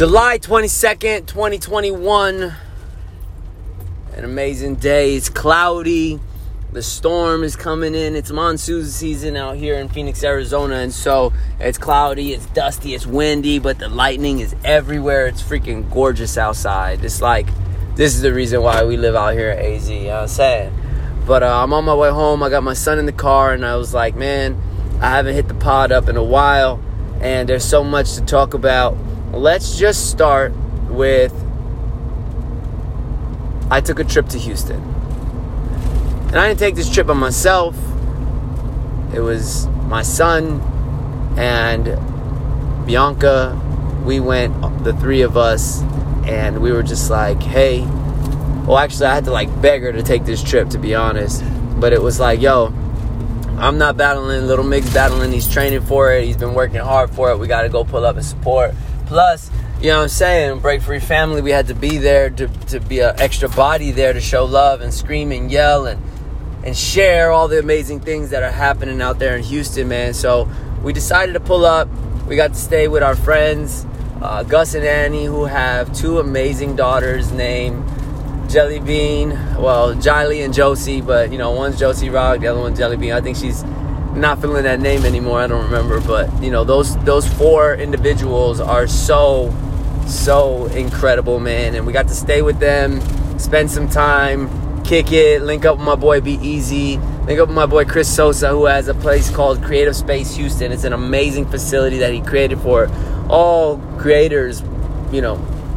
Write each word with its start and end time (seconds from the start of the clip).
July 0.00 0.38
22nd, 0.38 1.26
2021. 1.26 2.54
An 4.14 4.24
amazing 4.24 4.76
day. 4.76 5.14
It's 5.14 5.28
cloudy. 5.28 6.18
The 6.72 6.82
storm 6.82 7.44
is 7.44 7.54
coming 7.54 7.94
in. 7.94 8.16
It's 8.16 8.30
monsoon 8.30 8.86
season 8.86 9.36
out 9.36 9.58
here 9.58 9.74
in 9.74 9.90
Phoenix, 9.90 10.24
Arizona. 10.24 10.76
And 10.76 10.90
so 10.90 11.34
it's 11.58 11.76
cloudy, 11.76 12.32
it's 12.32 12.46
dusty, 12.46 12.94
it's 12.94 13.06
windy, 13.06 13.58
but 13.58 13.78
the 13.78 13.90
lightning 13.90 14.40
is 14.40 14.56
everywhere. 14.64 15.26
It's 15.26 15.42
freaking 15.42 15.92
gorgeous 15.92 16.38
outside. 16.38 17.04
It's 17.04 17.20
like, 17.20 17.48
this 17.94 18.14
is 18.14 18.22
the 18.22 18.32
reason 18.32 18.62
why 18.62 18.82
we 18.84 18.96
live 18.96 19.14
out 19.14 19.34
here 19.34 19.50
at 19.50 19.58
AZ. 19.58 19.90
You 19.90 20.04
know 20.04 20.06
what 20.06 20.22
I'm 20.22 20.28
saying? 20.28 20.72
But 21.26 21.42
uh, 21.42 21.62
I'm 21.62 21.74
on 21.74 21.84
my 21.84 21.94
way 21.94 22.08
home. 22.08 22.42
I 22.42 22.48
got 22.48 22.62
my 22.62 22.72
son 22.72 22.98
in 22.98 23.04
the 23.04 23.12
car, 23.12 23.52
and 23.52 23.66
I 23.66 23.76
was 23.76 23.92
like, 23.92 24.16
man, 24.16 24.58
I 25.02 25.10
haven't 25.10 25.34
hit 25.34 25.48
the 25.48 25.54
pod 25.54 25.92
up 25.92 26.08
in 26.08 26.16
a 26.16 26.24
while. 26.24 26.80
And 27.20 27.46
there's 27.50 27.66
so 27.66 27.84
much 27.84 28.14
to 28.14 28.22
talk 28.22 28.54
about 28.54 28.96
let's 29.32 29.78
just 29.78 30.10
start 30.10 30.52
with 30.88 31.32
I 33.70 33.80
took 33.80 34.00
a 34.00 34.04
trip 34.04 34.28
to 34.30 34.38
Houston. 34.38 34.82
And 36.28 36.36
I 36.36 36.48
didn't 36.48 36.58
take 36.58 36.74
this 36.74 36.92
trip 36.92 37.06
by 37.06 37.14
myself. 37.14 37.76
It 39.14 39.20
was 39.20 39.68
my 39.86 40.02
son 40.02 40.60
and 41.38 41.84
Bianca. 42.86 43.60
We 44.04 44.18
went, 44.18 44.84
the 44.84 44.92
three 44.94 45.22
of 45.22 45.36
us, 45.36 45.82
and 46.26 46.60
we 46.60 46.72
were 46.72 46.82
just 46.82 47.10
like, 47.10 47.40
hey, 47.42 47.82
well, 48.66 48.78
actually, 48.78 49.06
I 49.06 49.14
had 49.14 49.24
to 49.26 49.30
like 49.30 49.60
beg 49.60 49.82
her 49.82 49.92
to 49.92 50.02
take 50.02 50.24
this 50.24 50.42
trip, 50.42 50.70
to 50.70 50.78
be 50.78 50.94
honest. 50.94 51.44
But 51.78 51.92
it 51.92 52.02
was 52.02 52.18
like, 52.18 52.40
yo, 52.40 52.66
I'm 53.58 53.78
not 53.78 53.96
battling. 53.96 54.46
Little 54.46 54.64
Mig 54.64 54.84
battling. 54.94 55.32
He's 55.32 55.52
training 55.52 55.82
for 55.82 56.12
it. 56.12 56.24
He's 56.24 56.36
been 56.36 56.54
working 56.54 56.80
hard 56.80 57.10
for 57.10 57.30
it. 57.30 57.38
We 57.38 57.46
got 57.46 57.62
to 57.62 57.68
go 57.68 57.84
pull 57.84 58.04
up 58.04 58.16
and 58.16 58.24
support. 58.24 58.74
Plus, 59.10 59.50
you 59.80 59.88
know 59.88 59.96
what 59.96 60.02
I'm 60.04 60.08
saying? 60.08 60.60
Break 60.60 60.82
Free 60.82 61.00
Family, 61.00 61.42
we 61.42 61.50
had 61.50 61.66
to 61.66 61.74
be 61.74 61.98
there 61.98 62.30
to, 62.30 62.46
to 62.46 62.78
be 62.78 63.00
an 63.00 63.18
extra 63.18 63.48
body 63.48 63.90
there 63.90 64.12
to 64.12 64.20
show 64.20 64.44
love 64.44 64.82
and 64.82 64.94
scream 64.94 65.32
and 65.32 65.50
yell 65.50 65.86
and, 65.86 66.00
and 66.62 66.76
share 66.76 67.32
all 67.32 67.48
the 67.48 67.58
amazing 67.58 67.98
things 67.98 68.30
that 68.30 68.44
are 68.44 68.52
happening 68.52 69.02
out 69.02 69.18
there 69.18 69.36
in 69.36 69.42
Houston, 69.42 69.88
man. 69.88 70.14
So 70.14 70.48
we 70.84 70.92
decided 70.92 71.32
to 71.32 71.40
pull 71.40 71.64
up. 71.64 71.88
We 72.28 72.36
got 72.36 72.52
to 72.52 72.58
stay 72.60 72.86
with 72.86 73.02
our 73.02 73.16
friends, 73.16 73.84
uh, 74.22 74.44
Gus 74.44 74.74
and 74.74 74.84
Annie, 74.84 75.24
who 75.24 75.44
have 75.44 75.92
two 75.92 76.20
amazing 76.20 76.76
daughters 76.76 77.32
named 77.32 77.82
Jelly 78.48 78.78
Bean. 78.78 79.30
Well, 79.56 79.92
Jiley 79.96 80.44
and 80.44 80.54
Josie, 80.54 81.00
but 81.00 81.32
you 81.32 81.38
know, 81.38 81.50
one's 81.50 81.80
Josie 81.80 82.10
Rock, 82.10 82.42
the 82.42 82.46
other 82.46 82.60
one's 82.60 82.78
Jelly 82.78 82.96
Bean. 82.96 83.10
I 83.10 83.20
think 83.20 83.36
she's 83.36 83.64
not 84.14 84.40
feeling 84.40 84.64
that 84.64 84.80
name 84.80 85.04
anymore. 85.04 85.40
I 85.40 85.46
don't 85.46 85.64
remember, 85.64 86.00
but 86.00 86.42
you 86.42 86.50
know 86.50 86.64
those 86.64 86.96
those 87.04 87.26
four 87.26 87.74
individuals 87.74 88.60
are 88.60 88.86
so 88.86 89.54
so 90.06 90.66
incredible, 90.66 91.40
man. 91.40 91.74
And 91.74 91.86
we 91.86 91.92
got 91.92 92.08
to 92.08 92.14
stay 92.14 92.42
with 92.42 92.58
them, 92.58 93.00
spend 93.38 93.70
some 93.70 93.88
time, 93.88 94.82
kick 94.82 95.12
it, 95.12 95.42
link 95.42 95.64
up 95.64 95.78
with 95.78 95.86
my 95.86 95.94
boy 95.94 96.20
Be 96.20 96.32
Easy, 96.34 96.98
link 97.26 97.38
up 97.38 97.48
with 97.48 97.56
my 97.56 97.66
boy 97.66 97.84
Chris 97.84 98.12
Sosa, 98.14 98.48
who 98.48 98.66
has 98.66 98.88
a 98.88 98.94
place 98.94 99.30
called 99.30 99.62
Creative 99.62 99.94
Space 99.94 100.34
Houston. 100.34 100.72
It's 100.72 100.84
an 100.84 100.92
amazing 100.92 101.46
facility 101.46 101.98
that 101.98 102.12
he 102.12 102.20
created 102.20 102.58
for 102.60 102.90
all 103.28 103.78
creators, 103.98 104.62
you 105.12 105.20
know, 105.20 105.36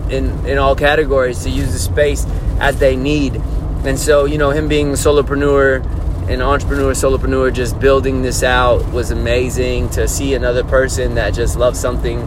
in 0.09 0.45
in 0.45 0.57
all 0.57 0.75
categories 0.75 1.43
to 1.43 1.49
use 1.49 1.71
the 1.71 1.79
space 1.79 2.25
as 2.59 2.79
they 2.79 2.95
need. 2.95 3.35
And 3.85 3.99
so, 3.99 4.25
you 4.25 4.37
know, 4.37 4.51
him 4.51 4.67
being 4.67 4.89
a 4.89 4.93
solopreneur 4.93 6.02
an 6.29 6.41
entrepreneur, 6.41 6.93
solopreneur, 6.93 7.53
just 7.53 7.79
building 7.79 8.21
this 8.21 8.43
out 8.43 8.85
was 8.93 9.11
amazing 9.11 9.89
to 9.89 10.07
see 10.07 10.33
another 10.35 10.63
person 10.63 11.15
that 11.15 11.33
just 11.33 11.57
loves 11.57 11.77
something 11.77 12.19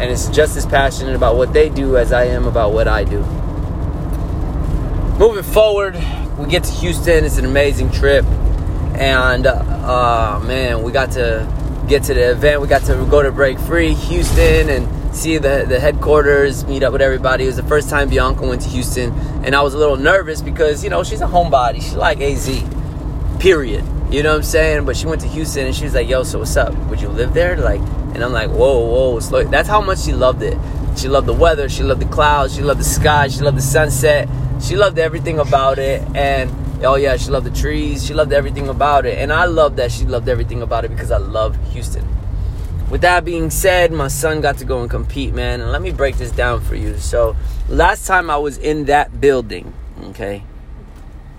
and 0.00 0.02
is 0.02 0.28
just 0.28 0.56
as 0.56 0.64
passionate 0.64 1.16
about 1.16 1.36
what 1.36 1.52
they 1.52 1.68
do 1.68 1.96
as 1.96 2.12
I 2.12 2.24
am 2.24 2.46
about 2.46 2.72
what 2.72 2.86
I 2.86 3.02
do. 3.02 3.20
Moving 5.18 5.42
forward, 5.42 5.94
we 6.38 6.46
get 6.48 6.64
to 6.64 6.72
Houston. 6.74 7.24
It's 7.24 7.38
an 7.38 7.44
amazing 7.44 7.90
trip, 7.90 8.24
and 8.94 9.46
uh, 9.46 10.40
man, 10.44 10.82
we 10.82 10.92
got 10.92 11.12
to 11.12 11.48
get 11.88 12.04
to 12.04 12.14
the 12.14 12.30
event. 12.30 12.60
We 12.60 12.68
got 12.68 12.82
to 12.82 12.94
go 13.10 13.22
to 13.22 13.32
Break 13.32 13.58
Free 13.58 13.94
Houston 13.94 14.68
and 14.68 15.14
see 15.14 15.38
the 15.38 15.66
the 15.68 15.78
headquarters, 15.78 16.66
meet 16.66 16.82
up 16.82 16.92
with 16.92 17.02
everybody. 17.02 17.44
It 17.44 17.48
was 17.48 17.56
the 17.56 17.62
first 17.64 17.88
time 17.88 18.08
Bianca 18.08 18.46
went 18.46 18.62
to 18.62 18.68
Houston, 18.68 19.12
and 19.44 19.54
I 19.54 19.62
was 19.62 19.74
a 19.74 19.78
little 19.78 19.96
nervous 19.96 20.40
because 20.40 20.82
you 20.82 20.90
know 20.90 21.04
she's 21.04 21.20
a 21.20 21.26
homebody. 21.26 21.76
She's 21.76 21.94
like 21.94 22.20
AZ 22.20 22.48
period. 23.38 23.84
You 24.10 24.22
know 24.22 24.30
what 24.30 24.38
I'm 24.38 24.42
saying? 24.42 24.84
But 24.84 24.96
she 24.96 25.06
went 25.06 25.20
to 25.22 25.28
Houston 25.28 25.66
and 25.66 25.74
she 25.74 25.84
was 25.84 25.94
like, 25.94 26.08
yo, 26.08 26.22
so 26.22 26.38
what's 26.38 26.56
up? 26.56 26.74
Would 26.88 27.00
you 27.00 27.08
live 27.08 27.34
there? 27.34 27.56
Like, 27.56 27.80
and 27.80 28.22
I'm 28.22 28.32
like, 28.32 28.50
whoa, 28.50 28.78
whoa, 28.78 29.20
slow. 29.20 29.44
That's 29.44 29.68
how 29.68 29.80
much 29.80 30.00
she 30.00 30.12
loved 30.12 30.42
it. 30.42 30.56
She 30.96 31.08
loved 31.08 31.26
the 31.26 31.34
weather. 31.34 31.68
She 31.68 31.82
loved 31.82 32.00
the 32.00 32.08
clouds. 32.08 32.54
She 32.54 32.62
loved 32.62 32.80
the 32.80 32.84
sky. 32.84 33.28
She 33.28 33.40
loved 33.40 33.56
the 33.56 33.62
sunset. 33.62 34.28
She 34.62 34.76
loved 34.76 34.98
everything 34.98 35.38
about 35.40 35.78
it. 35.78 36.02
And 36.14 36.50
oh 36.84 36.94
yeah, 36.94 37.16
she 37.16 37.30
loved 37.30 37.46
the 37.46 37.60
trees. 37.60 38.06
She 38.06 38.14
loved 38.14 38.32
everything 38.32 38.68
about 38.68 39.06
it. 39.06 39.18
And 39.18 39.32
I 39.32 39.46
love 39.46 39.76
that 39.76 39.90
she 39.90 40.04
loved 40.04 40.28
everything 40.28 40.62
about 40.62 40.84
it 40.84 40.88
because 40.88 41.10
I 41.10 41.18
love 41.18 41.56
Houston. 41.72 42.06
With 42.90 43.00
that 43.00 43.24
being 43.24 43.50
said, 43.50 43.92
my 43.92 44.08
son 44.08 44.40
got 44.40 44.58
to 44.58 44.64
go 44.64 44.80
and 44.80 44.90
compete, 44.90 45.34
man. 45.34 45.60
And 45.60 45.72
let 45.72 45.82
me 45.82 45.90
break 45.90 46.16
this 46.16 46.30
down 46.30 46.60
for 46.60 46.76
you. 46.76 46.96
So, 46.98 47.34
last 47.68 48.06
time 48.06 48.30
I 48.30 48.36
was 48.36 48.58
in 48.58 48.84
that 48.84 49.20
building, 49.20 49.72
okay, 50.10 50.44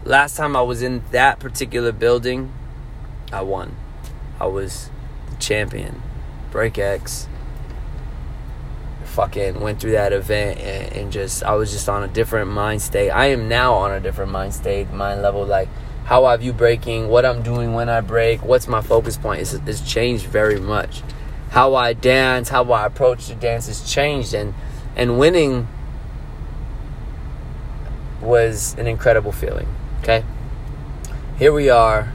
last 0.05 0.37
time 0.37 0.55
I 0.55 0.61
was 0.61 0.81
in 0.81 1.03
that 1.11 1.39
particular 1.39 1.91
building, 1.91 2.53
I 3.33 3.41
won. 3.41 3.75
I 4.39 4.45
was 4.45 4.89
the 5.29 5.35
champion. 5.37 6.01
Break 6.51 6.77
X. 6.77 7.27
Fucking 9.03 9.59
went 9.59 9.79
through 9.79 9.93
that 9.93 10.13
event 10.13 10.59
and, 10.59 10.93
and, 10.93 11.11
just 11.11 11.41
I 11.43 11.55
was 11.55 11.71
just 11.71 11.87
on 11.87 12.03
a 12.03 12.07
different 12.07 12.51
mind 12.51 12.81
state. 12.81 13.09
I 13.09 13.27
am 13.27 13.47
now 13.47 13.73
on 13.73 13.91
a 13.91 13.99
different 13.99 14.31
mind 14.31 14.53
state, 14.53 14.91
mind 14.91 15.21
level. 15.21 15.45
Like 15.45 15.69
how 16.03 16.25
I 16.25 16.35
view 16.37 16.51
breaking, 16.53 17.07
what 17.07 17.25
I'm 17.25 17.41
doing 17.41 17.73
when 17.73 17.87
I 17.87 18.01
break, 18.01 18.43
what's 18.43 18.67
my 18.67 18.81
focus 18.81 19.17
point. 19.17 19.41
It's, 19.41 19.53
it's 19.53 19.81
changed 19.81 20.25
very 20.25 20.59
much. 20.59 21.01
How 21.49 21.75
I 21.75 21.93
dance, 21.93 22.49
how 22.49 22.69
I 22.71 22.85
approach 22.85 23.27
the 23.27 23.35
dance 23.35 23.67
has 23.67 23.89
changed, 23.89 24.33
and 24.33 24.53
and 24.97 25.17
winning 25.17 25.67
was 28.21 28.75
an 28.77 28.87
incredible 28.87 29.31
feeling. 29.31 29.67
Okay? 30.05 30.23
Here 31.39 31.51
we 31.51 31.71
are, 31.71 32.13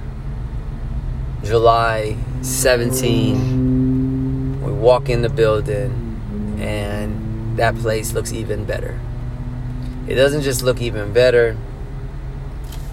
July 1.43 2.17
17. 2.41 4.63
We 4.63 4.71
walk 4.71 5.09
in 5.09 5.23
the 5.23 5.29
building, 5.29 6.21
and 6.61 7.59
that 7.59 7.75
place 7.75 8.13
looks 8.13 8.33
even 8.33 8.65
better. 8.65 9.01
It 10.07 10.15
doesn't 10.15 10.43
just 10.43 10.63
look 10.63 10.81
even 10.81 11.13
better, 11.13 11.57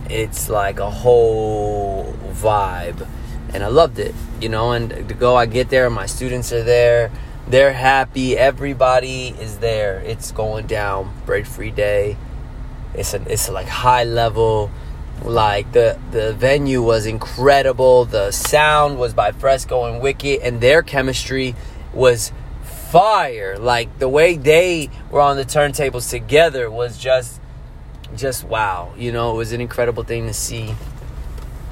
it's 0.09 0.49
like 0.49 0.79
a 0.79 0.89
whole 0.89 2.15
vibe. 2.31 3.07
And 3.53 3.63
I 3.63 3.67
loved 3.67 3.99
it, 3.99 4.15
you 4.41 4.49
know. 4.49 4.71
And 4.71 4.89
to 4.89 5.13
go, 5.13 5.35
I 5.35 5.45
get 5.45 5.69
there, 5.69 5.87
my 5.91 6.07
students 6.07 6.51
are 6.51 6.63
there, 6.63 7.11
they're 7.47 7.73
happy, 7.73 8.35
everybody 8.35 9.35
is 9.39 9.59
there. 9.59 9.99
It's 9.99 10.31
going 10.31 10.65
down, 10.65 11.13
break 11.27 11.45
free 11.45 11.69
day. 11.69 12.17
It's 12.95 13.13
a, 13.13 13.21
it's 13.31 13.47
like 13.47 13.67
high 13.67 14.03
level 14.03 14.71
like 15.23 15.71
the 15.71 15.99
the 16.11 16.33
venue 16.33 16.81
was 16.81 17.05
incredible. 17.05 18.05
The 18.05 18.31
sound 18.31 18.97
was 18.97 19.13
by 19.13 19.31
Fresco 19.31 19.85
and 19.85 20.01
Wicked, 20.01 20.41
and 20.41 20.61
their 20.61 20.81
chemistry 20.81 21.55
was 21.93 22.31
fire. 22.91 23.57
Like 23.57 23.99
the 23.99 24.09
way 24.09 24.37
they 24.37 24.89
were 25.11 25.21
on 25.21 25.37
the 25.37 25.45
turntables 25.45 26.09
together 26.09 26.69
was 26.69 26.97
just 26.97 27.41
just 28.15 28.43
wow. 28.43 28.93
You 28.97 29.11
know, 29.11 29.33
it 29.33 29.37
was 29.37 29.51
an 29.51 29.61
incredible 29.61 30.03
thing 30.03 30.27
to 30.27 30.33
see. 30.33 30.75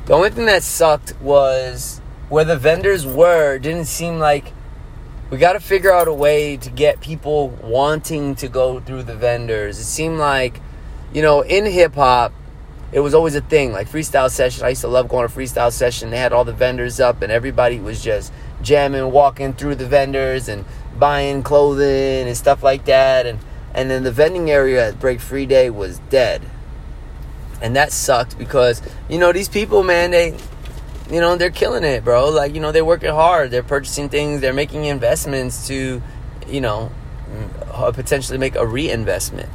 The 0.06 0.14
only 0.14 0.30
thing 0.30 0.46
that 0.46 0.64
sucked 0.64 1.20
was 1.22 2.02
where 2.30 2.46
the 2.46 2.58
vendors 2.58 3.06
were 3.06 3.58
didn't 3.58 3.86
seem 3.86 4.20
like 4.20 4.52
we 5.30 5.38
got 5.38 5.54
to 5.54 5.60
figure 5.60 5.92
out 5.92 6.08
a 6.08 6.14
way 6.14 6.58
to 6.58 6.70
get 6.70 7.02
people 7.02 7.50
wanting 7.50 8.36
to 8.36 8.48
go 8.48 8.80
through 8.80 9.04
the 9.04 9.16
vendors. 9.16 9.80
It 9.80 9.86
seemed 9.86 10.20
like, 10.20 10.62
you 11.14 11.22
know, 11.22 11.42
in 11.42 11.66
hip 11.66 11.96
hop, 11.96 12.32
it 12.92 13.00
was 13.00 13.14
always 13.14 13.36
a 13.36 13.42
thing 13.42 13.72
like 13.72 13.90
freestyle 13.90 14.30
session 14.30 14.64
i 14.64 14.70
used 14.70 14.82
to 14.82 14.88
love 14.88 15.10
going 15.10 15.28
to 15.28 15.34
freestyle 15.34 15.72
session 15.72 16.12
they 16.12 16.18
had 16.18 16.32
all 16.32 16.46
the 16.46 16.54
vendors 16.54 17.00
up 17.00 17.22
and 17.22 17.32
everybody 17.32 17.80
was 17.80 18.04
just 18.04 18.32
jamming 18.62 19.12
walking 19.12 19.54
through 19.54 19.76
the 19.76 19.86
vendors 19.86 20.50
and 20.50 20.66
buying 20.98 21.44
clothing 21.44 22.28
and 22.28 22.36
stuff 22.36 22.64
like 22.64 22.86
that. 22.86 23.26
And 23.26 23.40
and 23.74 23.90
then 23.90 24.04
the 24.04 24.12
vending 24.12 24.50
area 24.50 24.90
at 24.90 25.00
break 25.00 25.20
free 25.20 25.46
day 25.46 25.70
was 25.70 26.00
dead. 26.10 26.42
And 27.62 27.76
that 27.76 27.92
sucked 27.92 28.38
because 28.38 28.82
you 29.10 29.18
know 29.18 29.32
these 29.32 29.50
people 29.50 29.84
man 29.84 30.12
they 30.12 30.38
you 31.10 31.22
know 31.22 31.38
they're 31.38 31.52
killing 31.52 31.84
it 31.84 32.04
bro. 32.04 32.30
Like 32.30 32.54
you 32.54 32.62
know 32.62 32.72
they're 32.72 32.86
working 32.86 33.12
hard. 33.12 33.52
They're 33.52 33.64
purchasing 33.64 34.10
things. 34.10 34.42
They're 34.42 34.54
making 34.54 34.86
investments 34.86 35.68
to 35.68 36.02
you 36.48 36.62
know 36.62 36.92
mm, 37.30 37.70
uh, 37.72 37.92
potentially 37.92 38.38
make 38.38 38.56
a 38.56 38.66
reinvestment 38.66 39.50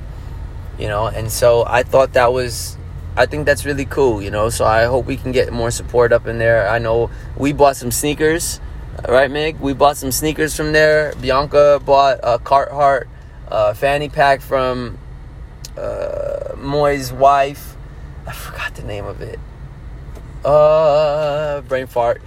you 0.79 0.89
know? 0.89 1.07
And 1.09 1.31
so 1.31 1.63
i 1.67 1.83
thought 1.83 2.15
that 2.15 2.33
was 2.33 2.79
I 3.17 3.27
think 3.27 3.47
that's 3.47 3.65
really 3.65 3.85
cool, 3.85 4.23
you 4.23 4.31
know. 4.31 4.49
So 4.51 4.65
I 4.65 4.85
hope 4.85 5.07
we 5.07 5.17
can 5.17 5.33
get 5.33 5.53
more 5.53 5.71
support 5.71 6.13
up 6.13 6.27
in 6.27 6.39
there. 6.39 6.69
I 6.69 6.79
know 6.79 7.11
we 7.37 7.53
bought 7.53 7.77
some 7.77 7.91
sneakers, 7.91 8.61
right, 9.09 9.31
Mig? 9.31 9.59
We 9.61 9.73
bought 9.73 9.97
some 9.97 10.13
sneakers 10.13 10.57
from 10.57 10.73
there. 10.73 11.15
Bianca 11.21 11.81
bought 11.85 12.21
a 12.23 12.39
Carhartt 12.39 13.09
uh, 13.49 13.75
fanny 13.75 14.09
pack 14.09 14.41
from 14.41 14.99
uh, 15.77 16.55
Moy's 16.57 17.13
wife. 17.13 17.77
I 18.27 18.33
forgot 18.33 18.75
the 18.75 18.83
name 18.83 19.05
of 19.05 19.21
it. 19.21 19.39
Uh, 20.45 21.61
brain 21.63 21.87
fart. 21.87 22.23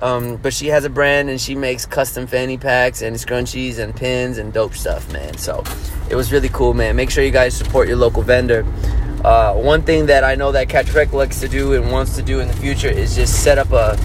Um, 0.00 0.36
but 0.36 0.54
she 0.54 0.68
has 0.68 0.84
a 0.84 0.90
brand 0.90 1.28
and 1.28 1.40
she 1.40 1.56
makes 1.56 1.84
custom 1.84 2.28
fanny 2.28 2.56
packs 2.56 3.02
and 3.02 3.16
scrunchies 3.16 3.78
and 3.78 3.94
pins 3.94 4.38
and 4.38 4.52
dope 4.52 4.74
stuff, 4.74 5.12
man. 5.12 5.36
So 5.36 5.64
it 6.08 6.14
was 6.14 6.30
really 6.30 6.48
cool, 6.50 6.72
man. 6.72 6.94
Make 6.94 7.10
sure 7.10 7.24
you 7.24 7.32
guys 7.32 7.56
support 7.56 7.88
your 7.88 7.96
local 7.96 8.22
vendor. 8.22 8.64
Uh, 9.28 9.52
one 9.52 9.82
thing 9.82 10.06
that 10.06 10.24
I 10.24 10.36
know 10.36 10.52
that 10.52 10.70
Catch 10.70 10.86
Trek 10.86 11.12
likes 11.12 11.40
to 11.40 11.48
do 11.48 11.74
and 11.74 11.92
wants 11.92 12.16
to 12.16 12.22
do 12.22 12.40
in 12.40 12.48
the 12.48 12.54
future 12.54 12.88
is 12.88 13.14
just 13.14 13.44
set 13.44 13.58
up 13.58 13.72
a 13.72 13.98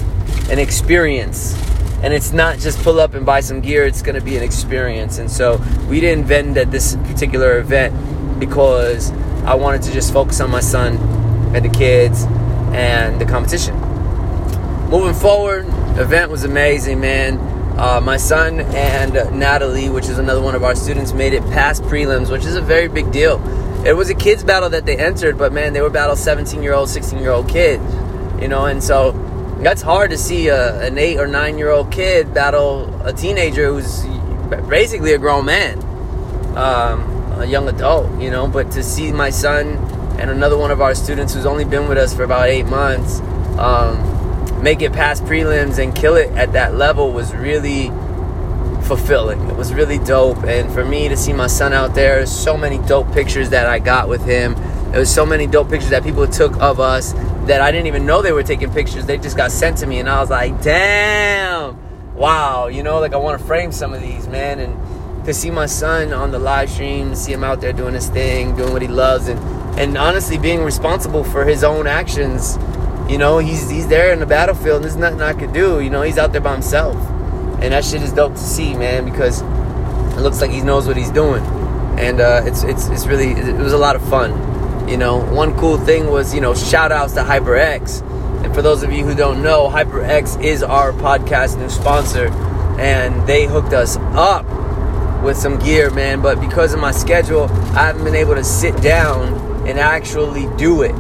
an 0.52 0.60
experience. 0.60 1.58
And 2.04 2.14
it's 2.14 2.34
not 2.34 2.60
just 2.60 2.84
pull 2.84 3.00
up 3.00 3.14
and 3.14 3.26
buy 3.26 3.40
some 3.40 3.62
gear, 3.62 3.86
it's 3.86 4.02
going 4.02 4.16
to 4.16 4.22
be 4.22 4.36
an 4.36 4.44
experience. 4.44 5.20
And 5.20 5.32
so 5.32 5.64
we 5.88 6.02
didn't 6.02 6.26
vend 6.26 6.58
at 6.58 6.72
this 6.72 6.98
particular 7.06 7.60
event 7.60 8.38
because 8.38 9.12
I 9.46 9.56
wanted 9.56 9.84
to 9.84 9.94
just 9.94 10.12
focus 10.12 10.42
on 10.42 10.52
my 10.52 10.60
son 10.60 10.98
and 11.56 11.64
the 11.64 11.70
kids 11.70 12.26
and 12.74 13.22
the 13.22 13.26
competition. 13.26 13.80
Moving 14.90 15.14
forward, 15.14 15.66
event 15.98 16.32
was 16.32 16.44
amazing, 16.44 17.00
man. 17.00 17.38
Uh, 17.80 18.02
my 18.04 18.18
son 18.18 18.60
and 18.60 19.14
Natalie, 19.40 19.88
which 19.88 20.10
is 20.10 20.18
another 20.20 20.42
one 20.42 20.54
of 20.54 20.66
our 20.66 20.76
students, 20.76 21.14
made 21.14 21.32
it 21.32 21.44
past 21.44 21.82
prelims, 21.84 22.30
which 22.30 22.44
is 22.44 22.58
a 22.58 22.62
very 22.62 22.90
big 22.90 23.10
deal. 23.14 23.40
It 23.86 23.94
was 23.94 24.10
a 24.10 24.16
kids 24.16 24.44
battle 24.44 24.70
that 24.70 24.86
they 24.86 24.98
entered, 24.98 25.38
but 25.38 25.52
man, 25.52 25.74
they 25.74 25.82
were 25.82 25.90
battle 25.90 26.16
17 26.16 26.64
year 26.64 26.74
old, 26.74 26.90
16 26.90 27.20
year 27.20 27.32
old 27.32 27.50
kids, 27.50 27.84
you 28.42 28.48
know, 28.48 28.66
and 28.66 28.82
so 28.82 29.12
that's 29.60 29.82
hard 29.82 30.12
to 30.12 30.18
see 30.18 30.48
a, 30.48 30.82
an 30.82 30.98
eight 30.98 31.18
or 31.18 31.28
nine 31.28 31.58
year 31.58 31.70
old 31.70 31.92
kid 31.92 32.34
battle 32.34 32.90
a 33.06 33.12
teenager 33.12 33.68
who's 33.68 34.06
basically 34.70 35.14
a 35.14 35.18
grown 35.18 35.46
man, 35.46 35.80
um, 36.58 37.02
a 37.40 37.46
young 37.46 37.68
adult, 37.68 38.22
you 38.22 38.30
know. 38.30 38.48
But 38.48 38.72
to 38.72 38.84
see 38.84 39.12
my 39.12 39.30
son 39.30 39.78
and 40.18 40.30
another 40.30 40.58
one 40.58 40.72
of 40.72 40.82
our 40.82 40.96
students 40.96 41.34
who's 41.34 41.46
only 41.46 41.66
been 41.66 41.90
with 41.90 41.98
us 41.98 42.14
for 42.14 42.24
about 42.24 42.48
eight 42.48 42.66
months 42.66 43.20
um, 43.58 44.62
make 44.64 44.82
it 44.82 44.94
past 44.94 45.24
prelims 45.24 45.78
and 45.78 45.94
kill 45.94 46.16
it 46.16 46.30
at 46.32 46.54
that 46.54 46.76
level 46.76 47.12
was 47.12 47.34
really 47.34 47.92
fulfilling. 48.84 49.40
It 49.50 49.56
was 49.56 49.74
really 49.74 50.00
dope. 50.00 50.44
And 50.44 50.72
for 50.72 50.84
me 50.86 51.08
to 51.10 51.18
see 51.18 51.34
my 51.34 51.48
son 51.48 51.74
out 51.74 51.96
there, 51.96 52.26
so 52.26 52.58
many 52.58 52.78
dope 52.80 53.12
pictures 53.14 53.50
that 53.50 53.68
I 53.68 53.80
got 53.80 54.08
with 54.10 54.26
him. 54.26 54.56
There 54.92 55.00
was 55.00 55.14
so 55.14 55.26
many 55.26 55.48
dope 55.48 55.70
pictures 55.70 55.90
that 55.90 56.04
people 56.04 56.28
took 56.28 56.56
of 56.62 56.80
us 56.80 57.14
that 57.48 57.62
I 57.62 57.72
didn't 57.72 57.88
even 57.88 58.06
know 58.06 58.22
they 58.22 58.32
were 58.32 58.44
taking 58.44 58.72
pictures. 58.72 59.06
They 59.06 59.18
just 59.18 59.36
got 59.36 59.52
sent 59.52 59.78
to 59.80 59.88
me, 59.88 60.00
and 60.00 60.08
I 60.08 60.20
was 60.20 60.30
like, 60.30 60.62
damn, 60.62 61.80
wow, 62.14 62.68
you 62.68 62.84
know, 62.84 63.00
like 63.00 63.14
I 63.14 63.18
want 63.18 63.40
to 63.40 63.46
frame 63.46 63.72
some 63.72 63.94
of 63.94 64.02
these, 64.02 64.28
man. 64.28 64.60
And 64.60 65.26
to 65.26 65.34
see 65.34 65.50
my 65.50 65.66
son 65.66 66.14
on 66.14 66.32
the 66.32 66.40
live 66.40 66.70
stream, 66.70 67.16
see 67.16 67.34
him 67.34 67.44
out 67.44 67.60
there 67.60 67.74
doing 67.74 67.94
his 67.94 68.08
thing, 68.08 68.56
doing 68.56 68.72
what 68.72 68.82
he 68.82 68.88
loves, 68.88 69.28
and 69.28 69.40
and 69.80 69.98
honestly 69.98 70.38
being 70.38 70.64
responsible 70.64 71.24
for 71.24 71.46
his 71.46 71.64
own 71.64 71.88
actions. 71.88 72.58
You 73.10 73.18
know, 73.18 73.40
he's 73.40 73.70
he's 73.70 73.88
there 73.88 74.14
in 74.14 74.20
the 74.20 74.26
battlefield, 74.26 74.78
and 74.78 74.86
there's 74.86 74.96
nothing 74.96 75.22
I 75.22 75.34
could 75.34 75.54
do. 75.54 75.80
You 75.80 75.90
know, 75.90 76.04
he's 76.04 76.18
out 76.18 76.32
there 76.32 76.42
by 76.42 76.54
himself, 76.54 76.96
and 77.64 77.74
that 77.74 77.84
shit 77.84 78.04
is 78.04 78.12
dope 78.12 78.34
to 78.34 78.40
see, 78.40 78.76
man, 78.76 79.06
because 79.06 79.42
it 79.42 80.20
looks 80.20 80.42
like 80.42 80.52
he 80.52 80.62
knows 80.62 80.86
what 80.86 80.98
he's 80.98 81.10
doing, 81.10 81.44
and 81.98 82.20
uh, 82.22 82.44
it's 82.46 82.64
it's 82.64 82.90
it's 82.90 83.08
really 83.08 83.32
it 83.32 83.58
was 83.58 83.74
a 83.74 83.78
lot 83.78 83.96
of 83.96 84.08
fun. 84.10 84.88
You 84.88 84.98
know, 84.98 85.18
one 85.32 85.58
cool 85.58 85.78
thing 85.78 86.08
was, 86.08 86.36
you 86.36 86.42
know, 86.42 86.54
shout 86.54 86.92
outs 86.92 87.14
to 87.14 87.22
HyperX. 87.22 88.02
And 88.44 88.54
for 88.54 88.62
those 88.62 88.84
of 88.84 88.92
you 88.92 89.06
who 89.06 89.16
don't 89.16 89.42
know, 89.42 89.70
HyperX 89.70 90.44
is 90.44 90.62
our 90.62 90.92
podcast 90.92 91.58
new 91.58 91.70
sponsor. 91.70 92.28
And 92.78 93.26
they 93.26 93.46
hooked 93.46 93.72
us 93.72 93.96
up 94.12 94.46
with 95.24 95.38
some 95.38 95.58
gear, 95.58 95.90
man. 95.90 96.22
But 96.22 96.42
because 96.42 96.74
of 96.74 96.82
my 96.82 96.92
schedule, 96.92 97.46
I 97.46 97.88
haven't 97.88 98.04
been 98.04 98.16
able 98.16 98.36
to 98.36 98.44
sit 98.44 98.76
down 98.82 99.34
and 99.66 99.80
actually 99.80 100.54
do 100.58 100.82
it. 100.82 100.94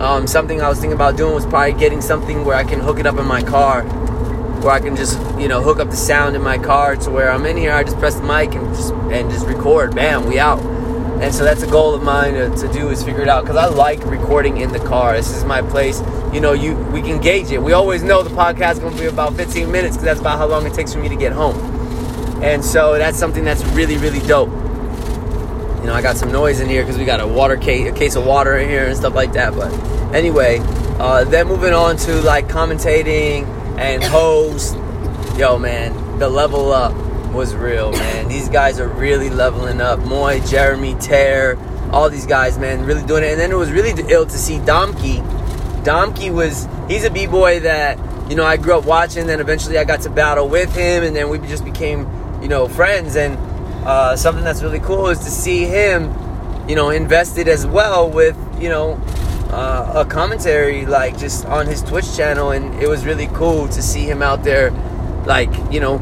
Um, 0.00 0.26
something 0.26 0.60
I 0.60 0.68
was 0.68 0.80
thinking 0.80 0.94
about 0.94 1.16
doing 1.16 1.32
was 1.32 1.46
probably 1.46 1.78
getting 1.78 2.00
something 2.00 2.44
where 2.44 2.56
I 2.56 2.64
can 2.64 2.80
hook 2.80 2.98
it 2.98 3.06
up 3.06 3.16
in 3.16 3.26
my 3.26 3.42
car, 3.42 3.82
where 4.62 4.72
I 4.72 4.80
can 4.80 4.96
just 4.96 5.18
you 5.38 5.48
know 5.48 5.62
hook 5.62 5.78
up 5.78 5.90
the 5.90 5.96
sound 5.96 6.36
in 6.36 6.42
my 6.42 6.58
car 6.58 6.96
to 6.96 7.10
where 7.10 7.30
I'm 7.30 7.46
in 7.46 7.56
here. 7.56 7.72
I 7.72 7.82
just 7.82 7.98
press 7.98 8.14
the 8.14 8.22
mic 8.22 8.54
and 8.54 8.66
just 8.74 8.92
and 8.92 9.30
just 9.30 9.46
record. 9.46 9.94
Bam, 9.94 10.26
we 10.26 10.38
out. 10.38 10.60
And 11.20 11.34
so 11.34 11.44
that's 11.44 11.62
a 11.62 11.66
goal 11.66 11.94
of 11.94 12.02
mine 12.02 12.32
to, 12.32 12.48
to 12.48 12.72
do 12.72 12.88
is 12.88 13.02
figure 13.02 13.20
it 13.20 13.28
out 13.28 13.44
because 13.44 13.56
I 13.56 13.66
like 13.66 14.02
recording 14.06 14.56
in 14.56 14.72
the 14.72 14.78
car. 14.78 15.14
This 15.14 15.36
is 15.36 15.44
my 15.44 15.60
place. 15.60 16.00
You 16.32 16.40
know, 16.40 16.54
you 16.54 16.74
we 16.92 17.02
can 17.02 17.20
gauge 17.20 17.50
it. 17.50 17.62
We 17.62 17.72
always 17.72 18.02
know 18.02 18.22
the 18.22 18.30
podcast 18.30 18.74
is 18.74 18.78
going 18.78 18.94
to 18.94 19.00
be 19.00 19.06
about 19.06 19.36
15 19.36 19.70
minutes 19.70 19.96
because 19.96 20.04
that's 20.04 20.20
about 20.20 20.38
how 20.38 20.46
long 20.46 20.66
it 20.66 20.72
takes 20.72 20.94
for 20.94 21.00
me 21.00 21.10
to 21.10 21.16
get 21.16 21.32
home. 21.32 21.58
And 22.42 22.64
so 22.64 22.96
that's 22.96 23.18
something 23.18 23.44
that's 23.44 23.62
really 23.66 23.98
really 23.98 24.20
dope. 24.26 24.48
You 24.48 25.86
know, 25.86 25.94
I 25.94 26.00
got 26.00 26.16
some 26.16 26.32
noise 26.32 26.60
in 26.60 26.68
here 26.68 26.82
because 26.82 26.96
we 26.96 27.04
got 27.04 27.20
a 27.20 27.26
water 27.26 27.56
case, 27.56 27.90
a 27.90 27.94
case 27.94 28.16
of 28.16 28.24
water 28.24 28.56
in 28.56 28.68
here 28.68 28.86
and 28.86 28.96
stuff 28.96 29.14
like 29.14 29.34
that. 29.34 29.54
But 29.54 29.72
anyway, 30.14 30.60
uh, 30.98 31.24
then 31.24 31.48
moving 31.48 31.74
on 31.74 31.98
to 31.98 32.22
like 32.22 32.48
commentating 32.48 33.46
and 33.80 34.04
host. 34.04 34.76
Yo, 35.36 35.58
man, 35.58 36.18
the 36.18 36.28
level 36.28 36.70
up 36.70 36.94
was 37.32 37.54
real, 37.54 37.92
man. 37.92 38.28
These 38.28 38.48
guys 38.50 38.78
are 38.78 38.88
really 38.88 39.30
leveling 39.30 39.80
up. 39.80 40.00
Moy, 40.00 40.40
Jeremy, 40.40 40.94
Tear, 40.96 41.56
all 41.90 42.10
these 42.10 42.26
guys, 42.26 42.58
man, 42.58 42.84
really 42.84 43.04
doing 43.06 43.24
it. 43.24 43.32
And 43.32 43.40
then 43.40 43.50
it 43.50 43.56
was 43.56 43.70
really 43.70 43.94
ill 44.12 44.26
to 44.26 44.38
see 44.38 44.58
Domke. 44.58 45.24
Domke 45.82 46.30
was, 46.30 46.68
he's 46.88 47.04
a 47.04 47.10
b-boy 47.10 47.60
that, 47.60 47.98
you 48.28 48.36
know, 48.36 48.44
I 48.44 48.58
grew 48.58 48.74
up 48.74 48.84
watching. 48.84 49.26
Then 49.26 49.40
eventually 49.40 49.78
I 49.78 49.84
got 49.84 50.02
to 50.02 50.10
battle 50.10 50.46
with 50.46 50.74
him. 50.74 51.02
And 51.02 51.16
then 51.16 51.30
we 51.30 51.38
just 51.38 51.64
became, 51.64 52.06
you 52.42 52.48
know, 52.48 52.68
friends. 52.68 53.16
And 53.16 53.38
uh, 53.86 54.14
something 54.14 54.44
that's 54.44 54.62
really 54.62 54.80
cool 54.80 55.08
is 55.08 55.20
to 55.20 55.30
see 55.30 55.64
him, 55.64 56.14
you 56.68 56.74
know, 56.74 56.90
invested 56.90 57.48
as 57.48 57.66
well 57.66 58.10
with, 58.10 58.36
you 58.60 58.68
know, 58.68 59.00
uh, 59.52 60.04
a 60.04 60.04
commentary 60.04 60.86
like 60.86 61.18
just 61.18 61.44
on 61.46 61.66
his 61.66 61.82
Twitch 61.82 62.16
channel. 62.16 62.50
And 62.50 62.74
it 62.82 62.88
was 62.88 63.04
really 63.04 63.28
cool 63.28 63.68
to 63.68 63.82
see 63.82 64.04
him 64.04 64.22
out 64.22 64.44
there, 64.44 64.70
like, 65.26 65.50
you 65.72 65.80
know, 65.80 65.98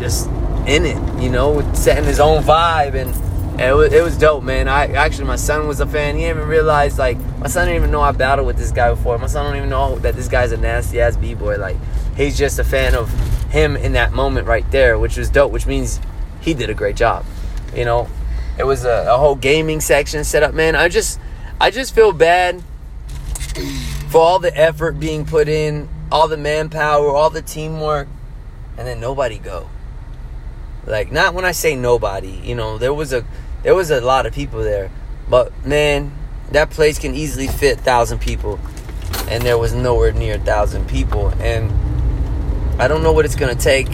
just 0.00 0.28
in 0.66 0.86
it, 0.86 1.22
you 1.22 1.28
know, 1.28 1.60
setting 1.74 2.04
his 2.04 2.18
own 2.18 2.42
vibe, 2.42 2.94
and, 2.94 3.14
it, 3.60 3.72
was, 3.72 3.92
it 3.92 4.02
was 4.02 4.16
dope, 4.18 4.42
man. 4.42 4.66
I 4.66 4.86
actually, 4.86 5.26
my 5.26 5.36
son 5.36 5.68
was 5.68 5.78
a 5.80 5.86
fan. 5.86 6.16
He 6.16 6.22
didn't 6.22 6.38
even 6.38 6.48
realize, 6.48 6.98
like, 6.98 7.18
my 7.38 7.46
son 7.46 7.66
didn't 7.66 7.76
even 7.76 7.90
know 7.90 8.00
I 8.00 8.12
battled 8.12 8.46
with 8.46 8.56
this 8.56 8.72
guy 8.72 8.90
before. 8.90 9.18
My 9.18 9.26
son 9.26 9.44
don't 9.44 9.56
even 9.56 9.68
know 9.68 9.98
that 9.98 10.16
this 10.16 10.26
guy's 10.26 10.52
a 10.52 10.56
nasty 10.56 11.00
ass 11.00 11.16
b 11.16 11.34
boy. 11.34 11.58
Like, 11.58 11.76
he's 12.16 12.36
just 12.36 12.58
a 12.58 12.64
fan 12.64 12.94
of 12.94 13.10
him 13.50 13.76
in 13.76 13.92
that 13.92 14.12
moment 14.12 14.48
right 14.48 14.68
there, 14.70 14.98
which 14.98 15.16
was 15.16 15.28
dope. 15.28 15.52
Which 15.52 15.66
means 15.66 16.00
he 16.40 16.54
did 16.54 16.70
a 16.70 16.74
great 16.74 16.96
job. 16.96 17.24
You 17.76 17.84
know, 17.84 18.08
it 18.58 18.64
was 18.64 18.84
a, 18.84 19.06
a 19.08 19.18
whole 19.18 19.36
gaming 19.36 19.80
section 19.80 20.24
set 20.24 20.42
up, 20.42 20.54
man. 20.54 20.74
I 20.74 20.88
just, 20.88 21.20
I 21.60 21.70
just 21.70 21.94
feel 21.94 22.12
bad 22.12 22.62
for 24.08 24.20
all 24.20 24.38
the 24.38 24.56
effort 24.56 24.98
being 25.00 25.24
put 25.24 25.48
in, 25.48 25.88
all 26.10 26.28
the 26.28 26.36
manpower, 26.36 27.08
all 27.08 27.30
the 27.30 27.42
teamwork, 27.42 28.08
and 28.76 28.86
then 28.86 29.00
nobody 29.00 29.38
go. 29.38 29.68
Like 30.86 31.10
not 31.10 31.34
when 31.34 31.44
I 31.44 31.52
say 31.52 31.76
nobody, 31.76 32.40
you 32.44 32.54
know, 32.54 32.78
there 32.78 32.92
was 32.92 33.12
a 33.12 33.24
there 33.62 33.74
was 33.74 33.90
a 33.90 34.00
lot 34.00 34.26
of 34.26 34.34
people 34.34 34.62
there. 34.62 34.90
But 35.28 35.66
man, 35.66 36.12
that 36.50 36.70
place 36.70 36.98
can 36.98 37.14
easily 37.14 37.48
fit 37.48 37.80
thousand 37.80 38.20
people. 38.20 38.60
And 39.28 39.42
there 39.42 39.56
was 39.56 39.72
nowhere 39.72 40.12
near 40.12 40.34
a 40.34 40.38
thousand 40.38 40.86
people. 40.88 41.28
And 41.40 41.72
I 42.80 42.88
don't 42.88 43.02
know 43.02 43.12
what 43.12 43.24
it's 43.24 43.36
gonna 43.36 43.54
take 43.54 43.88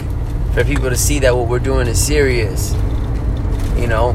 for 0.53 0.65
people 0.65 0.89
to 0.89 0.97
see 0.97 1.19
that 1.19 1.35
what 1.35 1.47
we're 1.47 1.59
doing 1.59 1.87
is 1.87 2.03
serious. 2.03 2.73
You 3.77 3.87
know? 3.87 4.11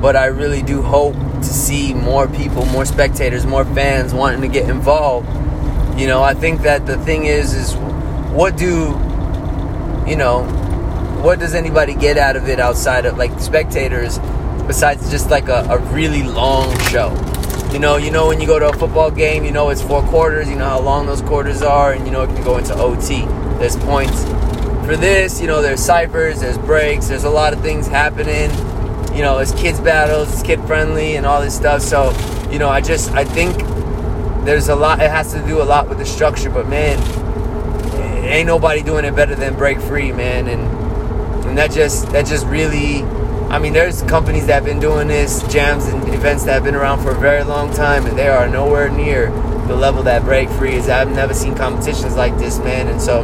But 0.00 0.16
I 0.16 0.26
really 0.26 0.62
do 0.62 0.82
hope 0.82 1.14
to 1.14 1.44
see 1.44 1.94
more 1.94 2.28
people, 2.28 2.66
more 2.66 2.84
spectators, 2.84 3.46
more 3.46 3.64
fans 3.64 4.12
wanting 4.12 4.42
to 4.42 4.48
get 4.48 4.68
involved. 4.68 5.28
You 5.98 6.06
know, 6.06 6.22
I 6.22 6.34
think 6.34 6.62
that 6.62 6.86
the 6.86 6.98
thing 6.98 7.26
is 7.26 7.54
is 7.54 7.74
what 8.34 8.56
do 8.56 9.00
you 10.06 10.16
know, 10.16 10.42
what 11.22 11.38
does 11.38 11.54
anybody 11.54 11.94
get 11.94 12.18
out 12.18 12.36
of 12.36 12.48
it 12.48 12.60
outside 12.60 13.06
of 13.06 13.16
like 13.16 13.38
spectators 13.40 14.18
besides 14.66 15.10
just 15.10 15.30
like 15.30 15.48
a, 15.48 15.66
a 15.70 15.78
really 15.92 16.22
long 16.22 16.78
show? 16.80 17.12
You 17.72 17.78
know, 17.78 17.96
you 17.96 18.10
know 18.10 18.28
when 18.28 18.40
you 18.40 18.46
go 18.46 18.58
to 18.58 18.68
a 18.68 18.72
football 18.72 19.10
game, 19.10 19.44
you 19.44 19.50
know 19.50 19.70
it's 19.70 19.82
four 19.82 20.02
quarters, 20.02 20.48
you 20.48 20.56
know 20.56 20.68
how 20.68 20.80
long 20.80 21.06
those 21.06 21.22
quarters 21.22 21.62
are, 21.62 21.92
and 21.92 22.06
you 22.06 22.12
know 22.12 22.22
it 22.22 22.28
can 22.28 22.44
go 22.44 22.58
into 22.58 22.74
OT. 22.74 23.24
There's 23.58 23.76
points. 23.76 24.24
For 24.84 24.96
this, 24.96 25.40
you 25.40 25.46
know, 25.46 25.62
there's 25.62 25.80
ciphers, 25.80 26.40
there's 26.40 26.58
breaks, 26.58 27.08
there's 27.08 27.24
a 27.24 27.30
lot 27.30 27.54
of 27.54 27.60
things 27.62 27.86
happening. 27.86 28.50
You 29.14 29.22
know, 29.22 29.38
it's 29.38 29.52
kids 29.52 29.80
battles, 29.80 30.32
it's 30.32 30.42
kid 30.42 30.60
friendly 30.66 31.16
and 31.16 31.24
all 31.24 31.40
this 31.40 31.54
stuff. 31.54 31.82
So, 31.82 32.10
you 32.50 32.58
know, 32.58 32.68
I 32.68 32.80
just 32.80 33.12
I 33.12 33.24
think 33.24 33.56
there's 34.44 34.68
a 34.68 34.76
lot 34.76 35.00
it 35.00 35.10
has 35.10 35.32
to 35.32 35.40
do 35.46 35.62
a 35.62 35.64
lot 35.64 35.88
with 35.88 35.98
the 35.98 36.06
structure, 36.06 36.50
but 36.50 36.68
man, 36.68 36.98
ain't 38.24 38.46
nobody 38.46 38.82
doing 38.82 39.04
it 39.04 39.14
better 39.14 39.34
than 39.34 39.54
Break 39.54 39.80
Free, 39.80 40.12
man. 40.12 40.48
And 40.48 40.84
and 41.54 41.58
that 41.58 41.70
just 41.70 42.10
that 42.10 42.26
just 42.26 42.44
really 42.46 43.02
I 43.48 43.60
mean 43.60 43.72
there's 43.72 44.02
companies 44.02 44.48
that 44.48 44.54
have 44.54 44.64
been 44.64 44.80
doing 44.80 45.06
this 45.06 45.40
jams 45.46 45.86
and 45.86 46.02
events 46.12 46.42
that 46.46 46.54
have 46.54 46.64
been 46.64 46.74
around 46.74 47.00
for 47.02 47.12
a 47.12 47.18
very 47.18 47.44
long 47.44 47.72
time 47.72 48.06
and 48.06 48.18
they 48.18 48.28
are 48.28 48.48
nowhere 48.48 48.90
near 48.90 49.30
the 49.68 49.76
level 49.76 50.02
that 50.02 50.24
break 50.24 50.48
free 50.50 50.74
is 50.74 50.88
I've 50.88 51.14
never 51.14 51.32
seen 51.32 51.54
competitions 51.54 52.16
like 52.16 52.36
this 52.38 52.58
man 52.58 52.88
and 52.88 53.00
so 53.00 53.22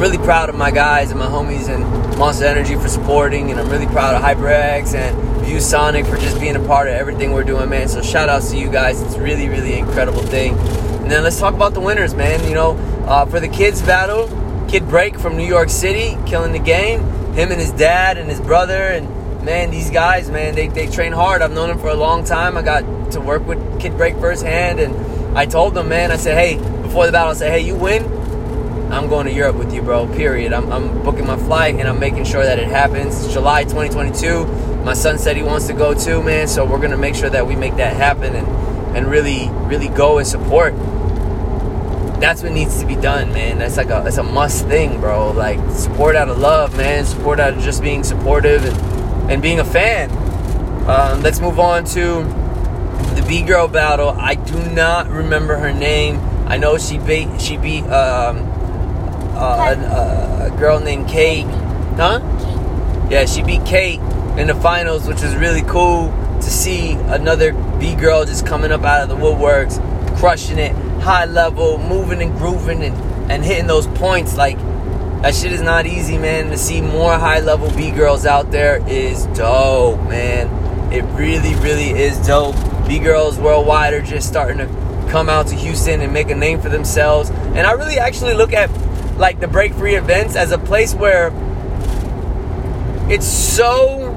I'm 0.00 0.10
really 0.10 0.24
proud 0.24 0.48
of 0.48 0.54
my 0.54 0.70
guys 0.70 1.10
and 1.10 1.20
my 1.20 1.26
homies 1.26 1.68
and 1.68 1.84
Monster 2.18 2.46
Energy 2.46 2.74
for 2.74 2.88
supporting, 2.88 3.50
and 3.50 3.60
I'm 3.60 3.68
really 3.68 3.84
proud 3.84 4.14
of 4.14 4.22
HyperX 4.22 4.94
and 4.94 5.14
ViewSonic 5.44 6.08
for 6.08 6.16
just 6.16 6.40
being 6.40 6.56
a 6.56 6.66
part 6.66 6.88
of 6.88 6.94
everything 6.94 7.32
we're 7.32 7.44
doing, 7.44 7.68
man. 7.68 7.86
So 7.86 8.00
shout 8.00 8.30
outs 8.30 8.50
to 8.52 8.56
you 8.56 8.70
guys. 8.70 9.02
It's 9.02 9.18
really, 9.18 9.50
really 9.50 9.78
incredible 9.78 10.22
thing. 10.22 10.56
And 10.56 11.10
then 11.10 11.22
let's 11.22 11.38
talk 11.38 11.52
about 11.52 11.74
the 11.74 11.82
winners, 11.82 12.14
man. 12.14 12.42
You 12.48 12.54
know, 12.54 12.70
uh, 13.06 13.26
for 13.26 13.40
the 13.40 13.48
kids 13.48 13.82
battle, 13.82 14.26
Kid 14.70 14.88
Break 14.88 15.18
from 15.18 15.36
New 15.36 15.46
York 15.46 15.68
City, 15.68 16.16
killing 16.24 16.52
the 16.52 16.58
game. 16.58 17.00
Him 17.34 17.52
and 17.52 17.60
his 17.60 17.72
dad 17.72 18.16
and 18.16 18.30
his 18.30 18.40
brother, 18.40 18.72
and 18.72 19.44
man, 19.44 19.70
these 19.70 19.90
guys, 19.90 20.30
man, 20.30 20.54
they, 20.54 20.68
they 20.68 20.86
train 20.86 21.12
hard. 21.12 21.42
I've 21.42 21.52
known 21.52 21.68
them 21.68 21.78
for 21.78 21.90
a 21.90 21.94
long 21.94 22.24
time. 22.24 22.56
I 22.56 22.62
got 22.62 23.12
to 23.12 23.20
work 23.20 23.46
with 23.46 23.78
Kid 23.78 23.98
Break 23.98 24.16
firsthand, 24.16 24.80
and 24.80 25.36
I 25.36 25.44
told 25.44 25.74
them, 25.74 25.90
man, 25.90 26.10
I 26.10 26.16
said, 26.16 26.38
hey, 26.38 26.56
before 26.80 27.04
the 27.04 27.12
battle, 27.12 27.32
I 27.32 27.34
said, 27.34 27.50
hey, 27.50 27.60
you 27.60 27.76
win, 27.76 28.19
I'm 28.90 29.08
going 29.08 29.26
to 29.26 29.32
Europe 29.32 29.56
with 29.56 29.72
you, 29.72 29.82
bro. 29.82 30.06
Period. 30.08 30.52
I'm, 30.52 30.72
I'm 30.72 31.02
booking 31.04 31.26
my 31.26 31.36
flight 31.36 31.76
and 31.76 31.88
I'm 31.88 32.00
making 32.00 32.24
sure 32.24 32.42
that 32.42 32.58
it 32.58 32.66
happens. 32.66 33.24
It's 33.24 33.32
July 33.32 33.62
2022. 33.62 34.46
My 34.84 34.94
son 34.94 35.16
said 35.16 35.36
he 35.36 35.44
wants 35.44 35.68
to 35.68 35.72
go 35.72 35.94
too, 35.94 36.22
man. 36.22 36.48
So 36.48 36.64
we're 36.64 36.80
gonna 36.80 36.96
make 36.96 37.14
sure 37.14 37.30
that 37.30 37.46
we 37.46 37.54
make 37.54 37.76
that 37.76 37.94
happen 37.94 38.34
and 38.34 38.46
and 38.96 39.06
really, 39.06 39.48
really 39.68 39.88
go 39.88 40.18
and 40.18 40.26
support. 40.26 40.74
That's 42.20 42.42
what 42.42 42.50
needs 42.52 42.80
to 42.80 42.86
be 42.86 42.96
done, 42.96 43.32
man. 43.32 43.58
That's 43.58 43.76
like 43.76 43.90
a 43.90 44.04
it's 44.06 44.18
a 44.18 44.24
must 44.24 44.66
thing, 44.66 45.00
bro. 45.00 45.30
Like 45.30 45.58
support 45.70 46.16
out 46.16 46.28
of 46.28 46.38
love, 46.38 46.76
man. 46.76 47.04
Support 47.04 47.38
out 47.38 47.54
of 47.54 47.60
just 47.62 47.82
being 47.82 48.02
supportive 48.02 48.64
and 48.64 49.30
and 49.30 49.40
being 49.40 49.60
a 49.60 49.64
fan. 49.64 50.10
Um, 50.88 51.22
let's 51.22 51.40
move 51.40 51.60
on 51.60 51.84
to 51.84 52.24
the 53.14 53.24
B 53.28 53.42
girl 53.42 53.68
battle. 53.68 54.08
I 54.08 54.34
do 54.34 54.60
not 54.72 55.08
remember 55.08 55.56
her 55.56 55.72
name. 55.72 56.18
I 56.46 56.56
know 56.56 56.76
she 56.78 56.98
beat 56.98 57.40
she 57.40 57.56
beat 57.56 57.84
um, 57.84 58.49
uh, 59.40 60.46
a, 60.50 60.52
a, 60.52 60.58
girl 60.58 60.78
named 60.80 61.08
Kate. 61.08 61.46
Huh? 61.96 62.20
Yeah, 63.10 63.24
she 63.24 63.42
beat 63.42 63.64
Kate 63.64 64.00
in 64.38 64.46
the 64.46 64.54
finals, 64.54 65.08
which 65.08 65.22
was 65.22 65.34
really 65.34 65.62
cool 65.62 66.08
to 66.36 66.50
see 66.50 66.92
another 66.92 67.52
B 67.78 67.94
girl 67.94 68.24
just 68.24 68.46
coming 68.46 68.70
up 68.70 68.82
out 68.82 69.02
of 69.02 69.08
the 69.08 69.16
woodworks, 69.16 69.78
crushing 70.18 70.58
it, 70.58 70.72
high 71.00 71.24
level, 71.24 71.78
moving 71.78 72.22
and 72.22 72.36
grooving 72.36 72.82
and, 72.82 72.94
and 73.30 73.44
hitting 73.44 73.66
those 73.66 73.86
points. 73.86 74.36
Like, 74.36 74.58
that 75.22 75.34
shit 75.34 75.52
is 75.52 75.62
not 75.62 75.86
easy, 75.86 76.18
man. 76.18 76.50
To 76.50 76.58
see 76.58 76.80
more 76.80 77.12
high 77.12 77.40
level 77.40 77.70
B 77.76 77.90
girls 77.90 78.26
out 78.26 78.50
there 78.50 78.86
is 78.88 79.26
dope, 79.28 80.00
man. 80.08 80.92
It 80.92 81.02
really, 81.18 81.54
really 81.56 81.90
is 81.90 82.18
dope. 82.26 82.56
B 82.86 82.98
girls 82.98 83.38
worldwide 83.38 83.94
are 83.94 84.02
just 84.02 84.28
starting 84.28 84.58
to 84.58 84.66
come 85.10 85.28
out 85.28 85.46
to 85.48 85.54
Houston 85.54 86.00
and 86.00 86.12
make 86.12 86.30
a 86.30 86.34
name 86.34 86.60
for 86.60 86.68
themselves. 86.68 87.30
And 87.30 87.66
I 87.66 87.72
really 87.72 87.98
actually 87.98 88.34
look 88.34 88.52
at 88.52 88.70
like 89.20 89.38
the 89.38 89.46
break 89.46 89.74
free 89.74 89.96
events 89.96 90.34
as 90.34 90.50
a 90.50 90.58
place 90.58 90.94
where 90.94 91.30
it's 93.10 93.26
so 93.26 94.16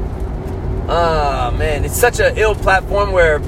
uh 0.88 1.54
man 1.58 1.84
it's 1.84 1.96
such 1.96 2.20
an 2.20 2.38
ill 2.38 2.56
platform 2.56 3.12
where 3.12 3.40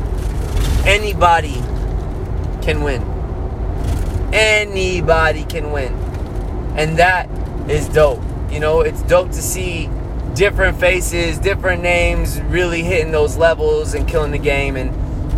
anybody 0.85 1.53
can 2.61 2.83
win. 2.83 3.01
Anybody 4.33 5.45
can 5.45 5.71
win. 5.71 5.93
And 6.77 6.97
that 6.99 7.29
is 7.69 7.87
dope. 7.87 8.21
You 8.51 8.59
know 8.59 8.81
it's 8.81 9.01
dope 9.03 9.29
to 9.29 9.41
see 9.41 9.89
different 10.33 10.77
faces 10.77 11.37
different 11.39 11.81
names 11.81 12.41
really 12.41 12.83
hitting 12.83 13.13
those 13.13 13.37
levels 13.37 13.93
and 13.93 14.05
killing 14.05 14.31
the 14.31 14.37
game. 14.37 14.75
And 14.75 14.93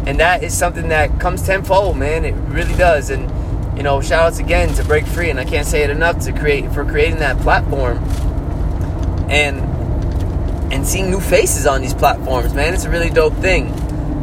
and 0.07 0.19
that 0.19 0.41
is 0.41 0.57
something 0.57 0.89
that 0.89 1.19
comes 1.19 1.45
tenfold 1.45 1.95
man. 1.95 2.25
It 2.25 2.33
really 2.49 2.75
does. 2.75 3.11
And 3.11 3.29
you 3.77 3.83
know, 3.83 4.01
shout 4.01 4.23
outs 4.23 4.39
again 4.39 4.73
to 4.73 4.83
Break 4.83 5.05
Free, 5.05 5.29
and 5.29 5.39
I 5.39 5.45
can't 5.45 5.67
say 5.67 5.83
it 5.83 5.91
enough 5.91 6.19
to 6.21 6.33
create 6.33 6.71
for 6.71 6.83
creating 6.83 7.19
that 7.19 7.37
platform 7.37 7.99
and 9.29 9.61
and 10.73 10.85
seeing 10.85 11.11
new 11.11 11.21
faces 11.21 11.67
on 11.67 11.81
these 11.81 11.93
platforms, 11.93 12.55
man. 12.55 12.73
It's 12.73 12.85
a 12.85 12.89
really 12.89 13.11
dope 13.11 13.35
thing. 13.35 13.71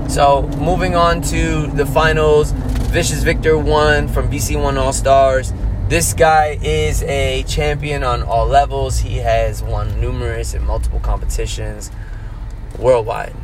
So 0.08 0.42
moving 0.58 0.96
on 0.96 1.22
to 1.22 1.68
the 1.68 1.86
finals, 1.86 2.50
Vicious 2.90 3.22
Victor 3.22 3.56
won 3.56 4.08
from 4.08 4.28
BC 4.28 4.60
One 4.60 4.76
All 4.76 4.92
Stars. 4.92 5.52
This 5.88 6.14
guy 6.14 6.58
is 6.60 7.04
a 7.04 7.44
champion 7.44 8.02
on 8.02 8.22
all 8.24 8.46
levels. 8.46 8.98
He 8.98 9.18
has 9.18 9.62
won 9.62 10.00
numerous 10.00 10.52
and 10.52 10.66
multiple 10.66 11.00
competitions 11.00 11.92
worldwide. 12.78 13.34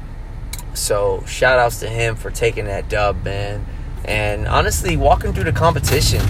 So 0.74 1.22
shout 1.26 1.58
outs 1.58 1.80
to 1.80 1.88
him 1.88 2.16
for 2.16 2.30
taking 2.30 2.64
that 2.64 2.88
dub, 2.88 3.24
man. 3.24 3.64
And 4.10 4.48
honestly, 4.48 4.96
walking 4.96 5.32
through 5.32 5.44
the 5.44 5.52
competition, 5.52 6.20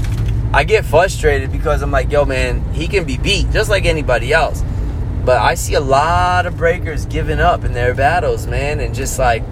I 0.53 0.65
get 0.65 0.85
frustrated 0.85 1.51
because 1.51 1.81
I'm 1.81 1.91
like, 1.91 2.13
yo, 2.13 2.27
man, 2.27 2.63
he 2.75 2.87
can 2.87 3.05
be 3.05 3.17
beat 3.17 3.51
just 3.53 3.71
like 3.71 3.87
anybody 3.87 4.35
else. 4.35 4.63
But 5.25 5.39
I 5.39 5.55
see 5.55 5.75
a 5.75 5.81
lot 5.81 6.45
of 6.45 6.59
breakers 6.59 7.07
giving 7.07 7.41
up 7.41 7.65
in 7.65 7.73
their 7.73 7.95
battles, 7.95 8.47
man, 8.47 8.81
and 8.81 8.95
just 8.95 9.19
like 9.19 9.43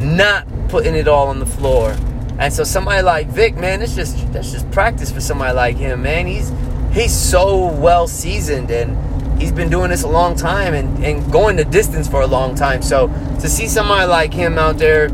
not 0.00 0.44
putting 0.68 0.96
it 0.96 1.06
all 1.06 1.28
on 1.28 1.38
the 1.38 1.46
floor. 1.46 1.96
And 2.40 2.52
so 2.52 2.64
somebody 2.64 3.02
like 3.02 3.28
Vic, 3.28 3.54
man, 3.54 3.80
it's 3.80 3.94
just 3.94 4.32
that's 4.32 4.50
just 4.50 4.68
practice 4.72 5.12
for 5.12 5.20
somebody 5.20 5.54
like 5.54 5.76
him, 5.76 6.02
man. 6.02 6.26
He's 6.26 6.52
he's 6.92 7.16
so 7.16 7.72
well 7.74 8.08
seasoned 8.08 8.72
and 8.72 9.40
he's 9.40 9.52
been 9.52 9.70
doing 9.70 9.90
this 9.90 10.02
a 10.02 10.08
long 10.08 10.34
time 10.34 10.74
and, 10.74 11.04
and 11.04 11.30
going 11.30 11.54
the 11.54 11.64
distance 11.64 12.08
for 12.08 12.22
a 12.22 12.26
long 12.26 12.56
time. 12.56 12.82
So 12.82 13.06
to 13.40 13.48
see 13.48 13.68
somebody 13.68 14.08
like 14.08 14.34
him 14.34 14.58
out 14.58 14.78
there 14.78 15.10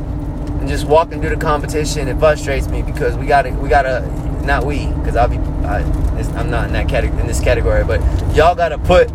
and 0.65 0.71
just 0.71 0.87
walking 0.87 1.21
through 1.21 1.29
the 1.29 1.37
competition, 1.37 2.09
it 2.09 2.19
frustrates 2.19 2.69
me 2.69 2.81
because 2.81 3.19
we 3.19 3.27
gotta, 3.27 3.51
we 3.51 3.69
gotta, 3.69 4.01
not 4.47 4.65
we, 4.65 4.87
because 4.87 5.15
I'll 5.15 5.29
be, 5.29 5.37
I, 5.37 5.81
am 6.41 6.49
not 6.49 6.69
in 6.69 6.73
that 6.73 6.89
category, 6.89 7.21
in 7.21 7.27
this 7.27 7.39
category, 7.39 7.85
but 7.85 8.01
y'all 8.35 8.55
gotta 8.55 8.79
put 8.79 9.13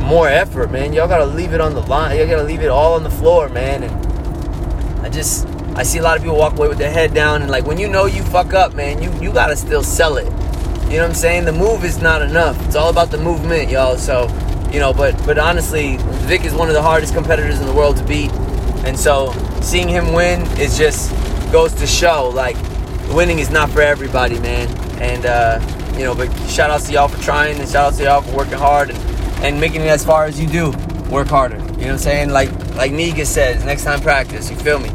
more 0.00 0.26
effort, 0.26 0.70
man. 0.70 0.94
Y'all 0.94 1.06
gotta 1.06 1.26
leave 1.26 1.52
it 1.52 1.60
on 1.60 1.74
the 1.74 1.82
line. 1.82 2.16
Y'all 2.16 2.26
gotta 2.26 2.44
leave 2.44 2.62
it 2.62 2.70
all 2.70 2.94
on 2.94 3.02
the 3.02 3.10
floor, 3.10 3.50
man. 3.50 3.82
And 3.82 5.04
I 5.04 5.10
just, 5.10 5.46
I 5.74 5.82
see 5.82 5.98
a 5.98 6.02
lot 6.02 6.16
of 6.16 6.22
people 6.22 6.38
walk 6.38 6.56
away 6.56 6.68
with 6.68 6.78
their 6.78 6.90
head 6.90 7.12
down, 7.12 7.42
and 7.42 7.50
like 7.50 7.66
when 7.66 7.76
you 7.76 7.86
know 7.86 8.06
you 8.06 8.22
fuck 8.22 8.54
up, 8.54 8.72
man, 8.72 9.02
you 9.02 9.12
you 9.20 9.34
gotta 9.34 9.54
still 9.54 9.82
sell 9.82 10.16
it. 10.16 10.24
You 10.24 10.96
know 10.96 11.02
what 11.02 11.10
I'm 11.10 11.14
saying? 11.14 11.44
The 11.44 11.52
move 11.52 11.84
is 11.84 12.00
not 12.00 12.22
enough. 12.22 12.58
It's 12.64 12.76
all 12.76 12.88
about 12.88 13.10
the 13.10 13.18
movement, 13.18 13.68
y'all. 13.68 13.98
So, 13.98 14.28
you 14.72 14.80
know, 14.80 14.94
but 14.94 15.14
but 15.26 15.38
honestly, 15.38 15.98
Vic 16.24 16.46
is 16.46 16.54
one 16.54 16.68
of 16.68 16.74
the 16.74 16.80
hardest 16.80 17.12
competitors 17.12 17.60
in 17.60 17.66
the 17.66 17.74
world 17.74 17.98
to 17.98 18.04
beat. 18.04 18.32
And 18.86 18.98
so 18.98 19.34
seeing 19.66 19.88
him 19.88 20.12
win 20.12 20.42
is 20.60 20.78
just 20.78 21.10
goes 21.50 21.74
to 21.74 21.86
show 21.88 22.30
like 22.32 22.56
winning 23.12 23.40
is 23.40 23.50
not 23.50 23.68
for 23.68 23.82
everybody, 23.82 24.38
man. 24.38 24.68
And 25.02 25.26
uh, 25.26 25.60
you 25.98 26.04
know, 26.04 26.14
but 26.14 26.32
shout 26.48 26.70
outs 26.70 26.86
to 26.86 26.92
y'all 26.92 27.08
for 27.08 27.20
trying 27.20 27.58
and 27.58 27.68
shout 27.68 27.88
outs 27.88 27.96
to 27.98 28.04
y'all 28.04 28.22
for 28.22 28.36
working 28.36 28.54
hard 28.54 28.90
and, 28.90 28.98
and 29.44 29.60
making 29.60 29.80
it 29.80 29.88
as 29.88 30.04
far 30.04 30.24
as 30.24 30.40
you 30.40 30.46
do. 30.46 30.70
Work 31.10 31.28
harder. 31.28 31.56
You 31.56 31.62
know 31.62 31.70
what 31.72 31.82
I'm 31.88 31.98
saying? 31.98 32.30
Like 32.30 32.50
like 32.76 32.92
Niga 32.92 33.26
says, 33.26 33.64
next 33.64 33.82
time 33.82 34.00
practice, 34.00 34.48
you 34.50 34.56
feel 34.56 34.78
me? 34.78 34.88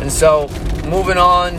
And 0.00 0.12
so 0.12 0.48
moving 0.86 1.16
on 1.16 1.52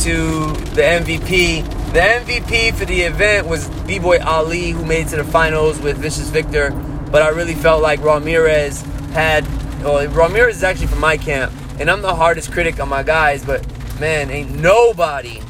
to 0.00 0.52
the 0.74 0.82
MVP. 0.82 1.92
The 1.92 1.98
MVP 1.98 2.72
for 2.74 2.84
the 2.84 3.00
event 3.00 3.48
was 3.48 3.68
B-Boy 3.80 4.20
Ali, 4.20 4.70
who 4.70 4.84
made 4.84 5.06
it 5.06 5.10
to 5.10 5.16
the 5.16 5.24
finals 5.24 5.80
with 5.80 5.98
Vicious 5.98 6.30
Victor. 6.30 6.70
But 7.10 7.22
I 7.22 7.30
really 7.30 7.54
felt 7.54 7.82
like 7.82 8.00
Ramirez 8.00 8.82
had 9.12 9.44
well, 9.82 10.06
Ramirez 10.08 10.58
is 10.58 10.62
actually 10.62 10.88
from 10.88 11.00
my 11.00 11.16
camp, 11.16 11.52
and 11.80 11.90
I'm 11.90 12.02
the 12.02 12.14
hardest 12.14 12.52
critic 12.52 12.78
on 12.78 12.90
my 12.90 13.02
guys, 13.02 13.42
but 13.42 13.66
man, 13.98 14.30
ain't 14.30 14.54
nobody, 14.54 15.40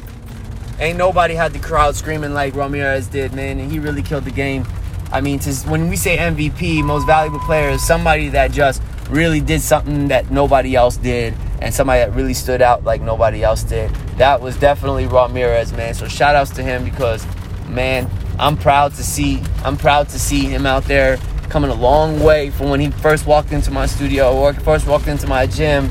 ain't 0.79 0.97
nobody 0.97 1.33
had 1.33 1.51
the 1.51 1.59
crowd 1.59 1.93
screaming 1.97 2.33
like 2.33 2.55
Ramirez 2.55 3.07
did, 3.07 3.33
man, 3.33 3.59
and 3.59 3.69
he 3.69 3.79
really 3.79 4.01
killed 4.01 4.23
the 4.23 4.31
game. 4.31 4.65
I 5.11 5.19
mean, 5.19 5.39
to, 5.39 5.53
when 5.69 5.89
we 5.89 5.97
say 5.97 6.15
MVP, 6.15 6.85
most 6.85 7.05
valuable 7.05 7.39
player 7.39 7.69
is 7.71 7.85
somebody 7.85 8.29
that 8.29 8.53
just 8.53 8.81
really 9.09 9.41
did 9.41 9.59
something 9.59 10.07
that 10.07 10.31
nobody 10.31 10.73
else 10.73 10.95
did, 10.95 11.33
and 11.61 11.73
somebody 11.73 11.99
that 11.99 12.15
really 12.15 12.33
stood 12.33 12.61
out 12.61 12.85
like 12.85 13.01
nobody 13.01 13.43
else 13.43 13.63
did. 13.63 13.93
That 14.15 14.39
was 14.39 14.55
definitely 14.55 15.07
Ramirez, 15.07 15.73
man. 15.73 15.93
So 15.93 16.07
shout 16.07 16.35
outs 16.35 16.51
to 16.51 16.63
him 16.63 16.85
because, 16.85 17.25
man, 17.67 18.09
I'm 18.39 18.55
proud 18.55 18.93
to 18.93 19.03
see, 19.03 19.43
I'm 19.65 19.75
proud 19.75 20.07
to 20.09 20.17
see 20.17 20.45
him 20.45 20.65
out 20.65 20.85
there 20.85 21.17
coming 21.49 21.69
a 21.69 21.75
long 21.75 22.21
way 22.21 22.49
from 22.49 22.69
when 22.69 22.79
he 22.79 22.89
first 22.89 23.27
walked 23.27 23.51
into 23.51 23.69
my 23.69 23.85
studio 23.85 24.33
or 24.33 24.53
first 24.53 24.87
walked 24.87 25.09
into 25.09 25.27
my 25.27 25.45
gym 25.45 25.89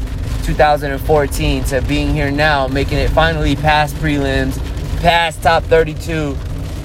2014 0.55 1.65
to 1.65 1.81
being 1.83 2.13
here 2.13 2.31
now 2.31 2.67
making 2.67 2.99
it 2.99 3.09
finally 3.11 3.55
past 3.55 3.95
prelims 3.97 4.59
past 5.01 5.41
top 5.43 5.63
32 5.65 6.37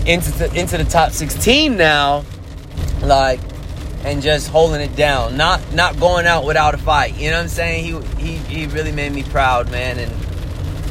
into 0.05 0.31
the, 0.34 0.51
into 0.53 0.77
the 0.77 0.84
top 0.84 1.12
16 1.12 1.75
now 1.75 2.24
like 3.01 3.39
and 4.03 4.22
just 4.22 4.50
holding 4.50 4.81
it 4.81 4.95
down. 4.95 5.36
Not 5.36 5.74
not 5.74 6.00
going 6.00 6.27
out 6.27 6.45
without 6.45 6.75
a 6.75 6.77
fight. 6.77 7.17
You 7.17 7.31
know 7.31 7.38
what 7.38 7.43
i'm 7.43 7.48
saying? 7.50 7.84
He 7.84 8.24
he, 8.24 8.36
he 8.38 8.67
really 8.67 8.91
made 8.91 9.12
me 9.12 9.24
proud 9.24 9.72
man 9.72 9.98
and 9.98 10.12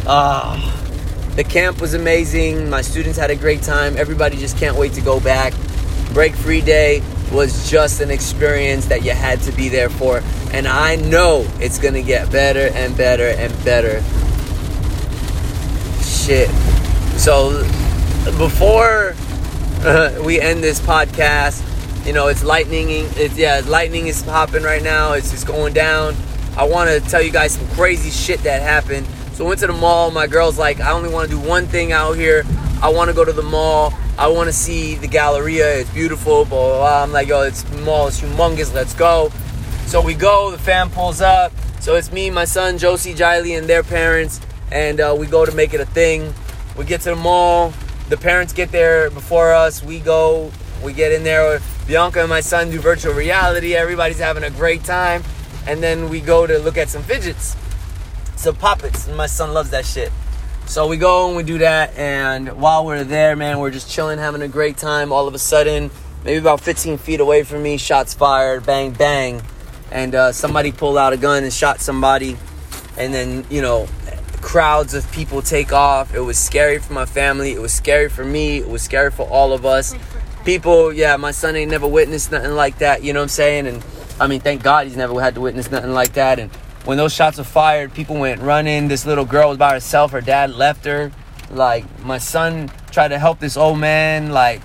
ah 0.06 0.58
uh, 0.58 1.36
the 1.36 1.44
camp 1.44 1.80
was 1.80 1.94
amazing. 1.94 2.68
My 2.68 2.82
students 2.82 3.16
had 3.16 3.30
a 3.30 3.36
great 3.36 3.62
time. 3.62 3.96
Everybody 3.96 4.36
just 4.36 4.58
can't 4.58 4.76
wait 4.76 4.94
to 4.94 5.00
go 5.00 5.20
back. 5.20 5.54
Break 6.12 6.34
free 6.34 6.60
day 6.60 7.02
was 7.32 7.70
just 7.70 8.00
an 8.00 8.10
experience 8.10 8.86
that 8.86 9.04
you 9.04 9.12
had 9.12 9.40
to 9.42 9.52
be 9.52 9.68
there 9.68 9.90
for. 9.90 10.22
And 10.52 10.66
I 10.66 10.96
know 10.96 11.46
it's 11.60 11.78
to 11.94 12.02
get 12.02 12.30
better 12.30 12.70
and 12.74 12.96
better 12.96 13.28
and 13.28 13.52
better. 13.64 14.02
Shit. 16.02 16.48
So 17.18 17.62
before 18.38 19.14
we 20.24 20.40
end 20.40 20.64
this 20.64 20.80
podcast. 20.80 21.62
You 22.06 22.14
know, 22.14 22.28
it's 22.28 22.42
lightning. 22.42 22.86
It's 22.88 23.36
yeah, 23.36 23.60
lightning 23.66 24.06
is 24.06 24.22
popping 24.22 24.62
right 24.62 24.82
now. 24.82 25.12
It's 25.12 25.30
just 25.30 25.46
going 25.46 25.74
down. 25.74 26.16
I 26.56 26.64
want 26.64 26.88
to 26.88 27.00
tell 27.10 27.20
you 27.20 27.30
guys 27.30 27.52
some 27.52 27.66
crazy 27.68 28.10
shit 28.10 28.40
that 28.44 28.62
happened. 28.62 29.06
So 29.34 29.44
I 29.44 29.48
went 29.48 29.60
to 29.60 29.66
the 29.66 29.74
mall. 29.74 30.10
My 30.10 30.26
girl's 30.26 30.58
like, 30.58 30.80
I 30.80 30.92
only 30.92 31.10
want 31.10 31.28
to 31.28 31.36
do 31.36 31.40
one 31.40 31.66
thing 31.66 31.92
out 31.92 32.12
here. 32.12 32.44
I 32.80 32.88
want 32.88 33.10
to 33.10 33.14
go 33.14 33.26
to 33.26 33.32
the 33.32 33.42
mall. 33.42 33.92
I 34.16 34.28
want 34.28 34.48
to 34.48 34.52
see 34.52 34.94
the 34.94 35.08
Galleria. 35.08 35.80
It's 35.80 35.90
beautiful. 35.90 36.44
Blah, 36.44 36.68
blah, 36.68 36.78
blah. 36.78 37.02
I'm 37.02 37.12
like, 37.12 37.28
yo, 37.28 37.42
it's 37.42 37.68
mall 37.80 38.06
It's 38.08 38.20
humongous. 38.20 38.72
Let's 38.72 38.94
go. 38.94 39.30
So 39.86 40.00
we 40.00 40.14
go. 40.14 40.50
The 40.50 40.58
fam 40.58 40.90
pulls 40.90 41.20
up. 41.20 41.52
So 41.84 41.96
it's 41.96 42.10
me, 42.10 42.30
my 42.30 42.46
son 42.46 42.78
Josie, 42.78 43.12
Jiley, 43.12 43.58
and 43.58 43.66
their 43.66 43.82
parents, 43.82 44.40
and 44.72 45.00
uh, 45.00 45.14
we 45.18 45.26
go 45.26 45.44
to 45.44 45.52
make 45.52 45.74
it 45.74 45.82
a 45.82 45.84
thing. 45.84 46.32
We 46.78 46.86
get 46.86 47.02
to 47.02 47.10
the 47.10 47.16
mall. 47.16 47.74
The 48.08 48.16
parents 48.16 48.54
get 48.54 48.72
there 48.72 49.10
before 49.10 49.52
us. 49.52 49.84
We 49.84 50.00
go. 50.00 50.50
We 50.82 50.94
get 50.94 51.12
in 51.12 51.24
there. 51.24 51.60
Bianca 51.86 52.20
and 52.20 52.30
my 52.30 52.40
son 52.40 52.70
do 52.70 52.80
virtual 52.80 53.12
reality. 53.12 53.74
Everybody's 53.74 54.18
having 54.18 54.44
a 54.44 54.50
great 54.50 54.82
time, 54.82 55.22
and 55.66 55.82
then 55.82 56.08
we 56.08 56.22
go 56.22 56.46
to 56.46 56.58
look 56.58 56.78
at 56.78 56.88
some 56.88 57.02
fidgets, 57.02 57.54
some 58.36 58.56
poppets. 58.56 59.06
And 59.06 59.14
my 59.18 59.26
son 59.26 59.52
loves 59.52 59.68
that 59.68 59.84
shit. 59.84 60.10
So 60.66 60.88
we 60.88 60.96
go 60.96 61.28
and 61.28 61.36
we 61.36 61.42
do 61.42 61.58
that, 61.58 61.96
and 61.96 62.60
while 62.60 62.84
we're 62.84 63.04
there, 63.04 63.36
man, 63.36 63.58
we're 63.58 63.70
just 63.70 63.90
chilling, 63.90 64.18
having 64.18 64.42
a 64.42 64.48
great 64.48 64.76
time. 64.76 65.12
All 65.12 65.28
of 65.28 65.34
a 65.34 65.38
sudden, 65.38 65.90
maybe 66.24 66.38
about 66.38 66.60
15 66.60 66.98
feet 66.98 67.20
away 67.20 67.44
from 67.44 67.62
me, 67.62 67.76
shots 67.76 68.14
fired, 68.14 68.66
bang, 68.66 68.92
bang 68.92 69.42
and 69.94 70.14
uh, 70.14 70.32
somebody 70.32 70.72
pulled 70.72 70.98
out 70.98 71.12
a 71.12 71.16
gun 71.16 71.44
and 71.44 71.52
shot 71.52 71.80
somebody, 71.80 72.36
and 72.98 73.14
then 73.14 73.44
you 73.48 73.62
know, 73.62 73.88
crowds 74.42 74.92
of 74.92 75.10
people 75.12 75.40
take 75.40 75.72
off. 75.72 76.14
It 76.14 76.20
was 76.20 76.36
scary 76.36 76.78
for 76.78 76.92
my 76.92 77.06
family. 77.06 77.52
It 77.52 77.60
was 77.60 77.72
scary 77.72 78.08
for 78.08 78.24
me. 78.24 78.58
It 78.58 78.68
was 78.68 78.82
scary 78.82 79.12
for 79.12 79.26
all 79.28 79.52
of 79.52 79.64
us. 79.64 79.94
People, 80.44 80.92
yeah, 80.92 81.16
my 81.16 81.30
son 81.30 81.56
ain't 81.56 81.70
never 81.70 81.86
witnessed 81.86 82.32
nothing 82.32 82.52
like 82.52 82.78
that. 82.78 83.02
You 83.02 83.12
know 83.12 83.20
what 83.20 83.24
I'm 83.24 83.28
saying? 83.28 83.66
And 83.68 83.84
I 84.20 84.26
mean, 84.26 84.40
thank 84.40 84.62
God 84.62 84.86
he's 84.86 84.96
never 84.96 85.18
had 85.20 85.36
to 85.36 85.40
witness 85.40 85.70
nothing 85.70 85.92
like 85.92 86.14
that. 86.14 86.38
And 86.38 86.50
when 86.84 86.98
those 86.98 87.14
shots 87.14 87.38
were 87.38 87.44
fired, 87.44 87.94
people 87.94 88.16
went 88.16 88.40
running. 88.42 88.88
This 88.88 89.06
little 89.06 89.24
girl 89.24 89.48
was 89.48 89.58
by 89.58 89.72
herself. 89.72 90.12
Her 90.12 90.20
dad 90.20 90.54
left 90.54 90.84
her. 90.84 91.10
Like 91.50 91.84
my 92.04 92.18
son 92.18 92.70
tried 92.90 93.08
to 93.08 93.18
help 93.18 93.40
this 93.40 93.56
old 93.56 93.78
man. 93.78 94.32
Like 94.32 94.60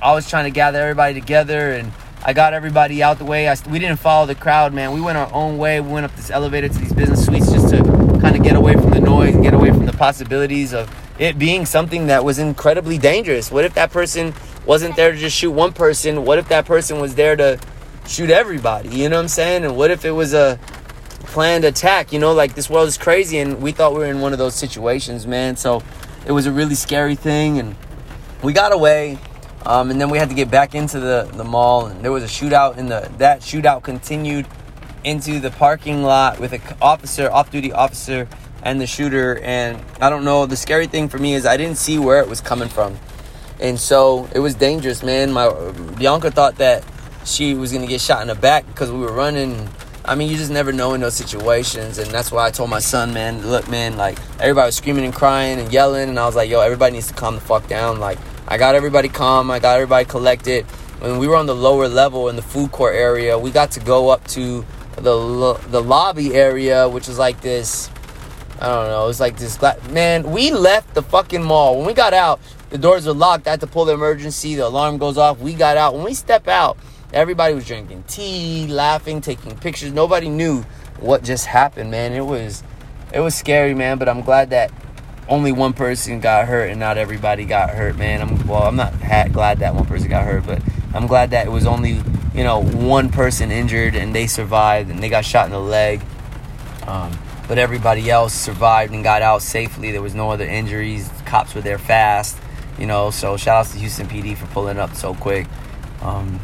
I 0.00 0.12
was 0.12 0.28
trying 0.28 0.44
to 0.44 0.50
gather 0.50 0.80
everybody 0.80 1.14
together 1.14 1.72
and 1.72 1.92
I 2.24 2.32
got 2.32 2.54
everybody 2.54 3.02
out 3.02 3.18
the 3.18 3.24
way. 3.24 3.48
I, 3.48 3.56
we 3.68 3.78
didn't 3.78 3.98
follow 3.98 4.26
the 4.26 4.34
crowd, 4.34 4.72
man. 4.72 4.92
We 4.92 5.00
went 5.00 5.18
our 5.18 5.32
own 5.32 5.58
way. 5.58 5.80
We 5.80 5.92
went 5.92 6.06
up 6.06 6.14
this 6.16 6.30
elevator 6.30 6.68
to 6.68 6.78
these 6.78 6.92
business 6.92 7.26
suites 7.26 7.50
just 7.50 7.70
to 7.70 7.82
kind 8.20 8.36
of 8.36 8.42
get 8.42 8.56
away 8.56 8.74
from 8.74 8.90
the 8.90 9.00
noise 9.00 9.34
and 9.34 9.42
get 9.42 9.54
away 9.54 9.70
from 9.70 9.86
the 9.86 9.92
possibilities 9.92 10.72
of 10.72 10.90
it 11.18 11.38
being 11.38 11.66
something 11.66 12.08
that 12.08 12.24
was 12.24 12.38
incredibly 12.38 12.98
dangerous. 12.98 13.50
What 13.50 13.64
if 13.64 13.74
that 13.74 13.90
person 13.90 14.34
wasn't 14.66 14.96
there 14.96 15.12
to 15.12 15.18
just 15.18 15.36
shoot 15.36 15.52
one 15.52 15.72
person? 15.72 16.24
What 16.24 16.38
if 16.38 16.48
that 16.48 16.64
person 16.64 17.00
was 17.00 17.14
there 17.14 17.36
to 17.36 17.58
shoot 18.06 18.30
everybody? 18.30 18.88
You 18.90 19.08
know 19.08 19.16
what 19.16 19.22
I'm 19.22 19.28
saying? 19.28 19.64
And 19.64 19.76
what 19.76 19.90
if 19.90 20.04
it 20.04 20.10
was 20.10 20.34
a 20.34 20.58
planned 21.20 21.64
attack? 21.64 22.12
You 22.12 22.18
know, 22.18 22.32
like 22.32 22.54
this 22.54 22.70
world 22.70 22.88
is 22.88 22.98
crazy 22.98 23.38
and 23.38 23.60
we 23.60 23.72
thought 23.72 23.92
we 23.92 24.00
were 24.00 24.06
in 24.06 24.20
one 24.20 24.32
of 24.32 24.38
those 24.38 24.54
situations, 24.54 25.26
man. 25.26 25.56
So 25.56 25.82
it 26.26 26.32
was 26.32 26.46
a 26.46 26.52
really 26.52 26.74
scary 26.74 27.14
thing 27.14 27.58
and 27.58 27.76
we 28.42 28.52
got 28.52 28.72
away 28.72 29.18
um, 29.66 29.90
and 29.90 30.00
then 30.00 30.10
we 30.10 30.18
had 30.18 30.28
to 30.28 30.34
get 30.34 30.48
back 30.48 30.76
into 30.76 31.00
the, 31.00 31.28
the 31.34 31.42
mall, 31.42 31.86
and 31.86 32.00
there 32.04 32.12
was 32.12 32.22
a 32.22 32.28
shootout. 32.28 32.76
In 32.76 32.86
the 32.86 33.10
that 33.18 33.40
shootout 33.40 33.82
continued 33.82 34.46
into 35.02 35.40
the 35.40 35.50
parking 35.50 36.04
lot 36.04 36.38
with 36.38 36.52
an 36.52 36.60
officer, 36.80 37.30
off-duty 37.30 37.72
officer, 37.72 38.28
and 38.62 38.80
the 38.80 38.86
shooter. 38.86 39.40
And 39.40 39.82
I 40.00 40.08
don't 40.08 40.24
know. 40.24 40.46
The 40.46 40.56
scary 40.56 40.86
thing 40.86 41.08
for 41.08 41.18
me 41.18 41.34
is 41.34 41.44
I 41.44 41.56
didn't 41.56 41.78
see 41.78 41.98
where 41.98 42.20
it 42.20 42.28
was 42.28 42.40
coming 42.40 42.68
from, 42.68 42.96
and 43.58 43.78
so 43.78 44.28
it 44.32 44.38
was 44.38 44.54
dangerous, 44.54 45.02
man. 45.02 45.32
My 45.32 45.50
Bianca 45.98 46.30
thought 46.30 46.56
that 46.56 46.84
she 47.24 47.54
was 47.54 47.72
gonna 47.72 47.88
get 47.88 48.00
shot 48.00 48.22
in 48.22 48.28
the 48.28 48.36
back 48.36 48.64
because 48.68 48.92
we 48.92 49.00
were 49.00 49.12
running. 49.12 49.68
I 50.06 50.14
mean, 50.14 50.30
you 50.30 50.36
just 50.36 50.52
never 50.52 50.72
know 50.72 50.94
in 50.94 51.00
those 51.00 51.14
situations, 51.14 51.98
and 51.98 52.10
that's 52.10 52.30
why 52.30 52.46
I 52.46 52.50
told 52.50 52.70
my 52.70 52.78
son, 52.78 53.12
man, 53.12 53.46
look, 53.46 53.68
man, 53.68 53.96
like 53.96 54.18
everybody 54.38 54.68
was 54.68 54.76
screaming 54.76 55.04
and 55.04 55.14
crying 55.14 55.58
and 55.58 55.72
yelling, 55.72 56.08
and 56.08 56.18
I 56.18 56.26
was 56.26 56.36
like, 56.36 56.48
yo, 56.48 56.60
everybody 56.60 56.92
needs 56.92 57.08
to 57.08 57.14
calm 57.14 57.34
the 57.34 57.40
fuck 57.40 57.66
down, 57.66 57.98
like 57.98 58.18
I 58.48 58.58
got 58.58 58.76
everybody 58.76 59.08
calm. 59.08 59.50
I 59.50 59.58
got 59.58 59.74
everybody 59.74 60.04
collected. 60.04 60.64
When 61.00 61.18
we 61.18 61.26
were 61.26 61.34
on 61.34 61.46
the 61.46 61.54
lower 61.54 61.88
level 61.88 62.28
in 62.28 62.36
the 62.36 62.42
food 62.42 62.70
court 62.70 62.94
area, 62.94 63.36
we 63.36 63.50
got 63.50 63.72
to 63.72 63.80
go 63.80 64.08
up 64.08 64.26
to 64.28 64.64
the 64.96 65.58
the 65.68 65.82
lobby 65.82 66.34
area, 66.34 66.88
which 66.88 67.08
is 67.08 67.18
like 67.18 67.40
this. 67.40 67.90
I 68.60 68.68
don't 68.68 68.86
know. 68.86 69.08
It's 69.08 69.20
like 69.20 69.36
this. 69.36 69.60
Man, 69.90 70.30
we 70.30 70.52
left 70.52 70.94
the 70.94 71.02
fucking 71.02 71.42
mall. 71.42 71.76
When 71.76 71.86
we 71.86 71.92
got 71.92 72.14
out, 72.14 72.40
the 72.70 72.78
doors 72.78 73.04
were 73.04 73.12
locked. 73.12 73.46
I 73.46 73.50
had 73.50 73.60
to 73.60 73.66
pull 73.66 73.84
the 73.84 73.94
emergency. 73.94 74.54
The 74.54 74.66
alarm 74.66 74.98
goes 74.98 75.18
off. 75.18 75.40
We 75.40 75.54
got 75.54 75.76
out. 75.76 75.94
When 75.94 76.04
we 76.04 76.14
step 76.14 76.46
out, 76.48 76.78
everybody 77.16 77.54
was 77.54 77.66
drinking 77.66 78.04
tea, 78.06 78.66
laughing, 78.68 79.22
taking 79.22 79.56
pictures. 79.56 79.90
Nobody 79.90 80.28
knew 80.28 80.62
what 81.00 81.24
just 81.24 81.46
happened, 81.46 81.90
man. 81.90 82.12
It 82.12 82.24
was, 82.24 82.62
it 83.12 83.20
was 83.20 83.34
scary, 83.34 83.74
man. 83.74 83.98
But 83.98 84.08
I'm 84.08 84.20
glad 84.20 84.50
that 84.50 84.70
only 85.28 85.50
one 85.50 85.72
person 85.72 86.20
got 86.20 86.46
hurt 86.46 86.70
and 86.70 86.78
not 86.78 86.98
everybody 86.98 87.46
got 87.46 87.70
hurt, 87.70 87.96
man. 87.96 88.20
I'm 88.20 88.46
well, 88.46 88.62
I'm 88.62 88.76
not 88.76 88.92
glad 89.32 89.60
that 89.60 89.74
one 89.74 89.86
person 89.86 90.08
got 90.08 90.24
hurt, 90.24 90.46
but 90.46 90.62
I'm 90.94 91.06
glad 91.06 91.30
that 91.30 91.46
it 91.46 91.50
was 91.50 91.66
only 91.66 92.02
you 92.34 92.44
know 92.44 92.62
one 92.62 93.10
person 93.10 93.50
injured 93.50 93.96
and 93.96 94.14
they 94.14 94.26
survived 94.26 94.90
and 94.90 95.02
they 95.02 95.08
got 95.08 95.24
shot 95.24 95.46
in 95.46 95.52
the 95.52 95.58
leg. 95.58 96.02
Um, 96.86 97.18
but 97.48 97.58
everybody 97.58 98.10
else 98.10 98.34
survived 98.34 98.92
and 98.92 99.02
got 99.02 99.22
out 99.22 99.40
safely. 99.40 99.90
There 99.90 100.02
was 100.02 100.14
no 100.14 100.30
other 100.30 100.44
injuries. 100.44 101.10
Cops 101.24 101.54
were 101.54 101.60
there 101.60 101.78
fast, 101.78 102.36
you 102.78 102.86
know. 102.86 103.10
So 103.10 103.36
shout 103.36 103.66
out 103.66 103.72
to 103.72 103.78
Houston 103.78 104.06
PD 104.06 104.36
for 104.36 104.46
pulling 104.48 104.78
up 104.78 104.94
so 104.94 105.14
quick. 105.14 105.46
Um, 106.02 106.40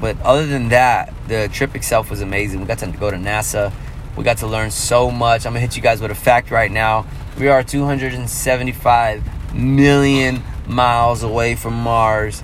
but 0.00 0.20
other 0.22 0.46
than 0.46 0.70
that, 0.70 1.12
the 1.28 1.48
trip 1.52 1.76
itself 1.76 2.10
was 2.10 2.22
amazing. 2.22 2.60
We 2.60 2.66
got 2.66 2.78
to 2.78 2.86
go 2.86 3.10
to 3.10 3.16
NASA. 3.16 3.72
We 4.16 4.24
got 4.24 4.38
to 4.38 4.46
learn 4.46 4.70
so 4.70 5.10
much. 5.10 5.46
I'm 5.46 5.52
gonna 5.52 5.60
hit 5.60 5.76
you 5.76 5.82
guys 5.82 6.00
with 6.00 6.10
a 6.10 6.14
fact 6.14 6.50
right 6.50 6.70
now. 6.70 7.06
We 7.38 7.48
are 7.48 7.62
275 7.62 9.54
million 9.54 10.42
miles 10.66 11.22
away 11.22 11.54
from 11.54 11.74
Mars. 11.74 12.42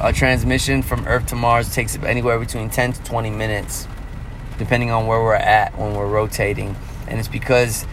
A 0.00 0.12
transmission 0.12 0.82
from 0.82 1.06
Earth 1.06 1.26
to 1.26 1.36
Mars 1.36 1.74
takes 1.74 1.96
anywhere 1.96 2.38
between 2.38 2.70
10 2.70 2.92
to 2.94 3.02
20 3.04 3.30
minutes, 3.30 3.88
depending 4.58 4.90
on 4.90 5.06
where 5.06 5.22
we're 5.22 5.34
at 5.34 5.76
when 5.78 5.94
we're 5.94 6.06
rotating. 6.06 6.76
And 7.08 7.18
it's 7.18 7.28
because 7.28 7.86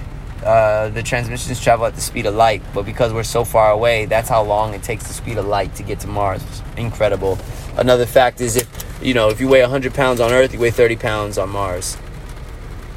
uh, 0.43 0.89
the 0.89 1.01
transmissions 1.01 1.59
travel 1.59 1.85
at 1.85 1.95
the 1.95 2.01
speed 2.01 2.25
of 2.25 2.35
light, 2.35 2.61
but 2.73 2.85
because 2.85 3.13
we're 3.13 3.23
so 3.23 3.43
far 3.43 3.71
away, 3.71 4.05
that's 4.05 4.29
how 4.29 4.43
long 4.43 4.73
it 4.73 4.83
takes 4.83 5.07
the 5.07 5.13
speed 5.13 5.37
of 5.37 5.45
light 5.45 5.75
to 5.75 5.83
get 5.83 5.99
to 6.01 6.07
Mars. 6.07 6.43
It's 6.43 6.61
incredible. 6.77 7.39
Another 7.77 8.05
fact 8.05 8.41
is 8.41 8.55
if 8.55 8.85
you 9.01 9.13
know 9.13 9.29
if 9.29 9.39
you 9.39 9.47
weigh 9.47 9.61
100 9.61 9.93
pounds 9.93 10.19
on 10.19 10.31
Earth, 10.31 10.53
you 10.53 10.59
weigh 10.59 10.71
30 10.71 10.95
pounds 10.97 11.37
on 11.37 11.49
Mars. 11.49 11.97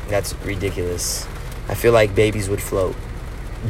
That's 0.08 0.34
ridiculous. 0.44 1.26
I 1.68 1.74
feel 1.74 1.92
like 1.92 2.14
babies 2.14 2.48
would 2.48 2.62
float. 2.62 2.94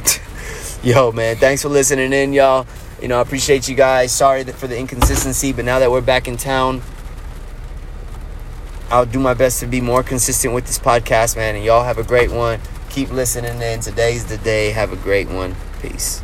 Yo, 0.82 1.12
man, 1.12 1.36
thanks 1.36 1.62
for 1.62 1.68
listening 1.68 2.12
in, 2.12 2.32
y'all. 2.32 2.66
You 3.00 3.08
know, 3.08 3.18
I 3.18 3.22
appreciate 3.22 3.68
you 3.68 3.74
guys. 3.74 4.12
Sorry 4.12 4.44
for 4.44 4.66
the 4.66 4.78
inconsistency, 4.78 5.52
but 5.52 5.64
now 5.64 5.78
that 5.78 5.90
we're 5.90 6.00
back 6.00 6.28
in 6.28 6.36
town, 6.36 6.82
I'll 8.90 9.06
do 9.06 9.18
my 9.18 9.34
best 9.34 9.60
to 9.60 9.66
be 9.66 9.80
more 9.80 10.02
consistent 10.02 10.54
with 10.54 10.66
this 10.66 10.78
podcast, 10.78 11.36
man. 11.36 11.56
And 11.56 11.64
y'all 11.64 11.84
have 11.84 11.98
a 11.98 12.04
great 12.04 12.30
one. 12.30 12.60
Keep 12.96 13.10
listening 13.10 13.60
in. 13.60 13.80
Today's 13.80 14.24
the 14.24 14.38
day. 14.38 14.70
Have 14.70 14.90
a 14.90 14.96
great 14.96 15.28
one. 15.28 15.54
Peace. 15.82 16.22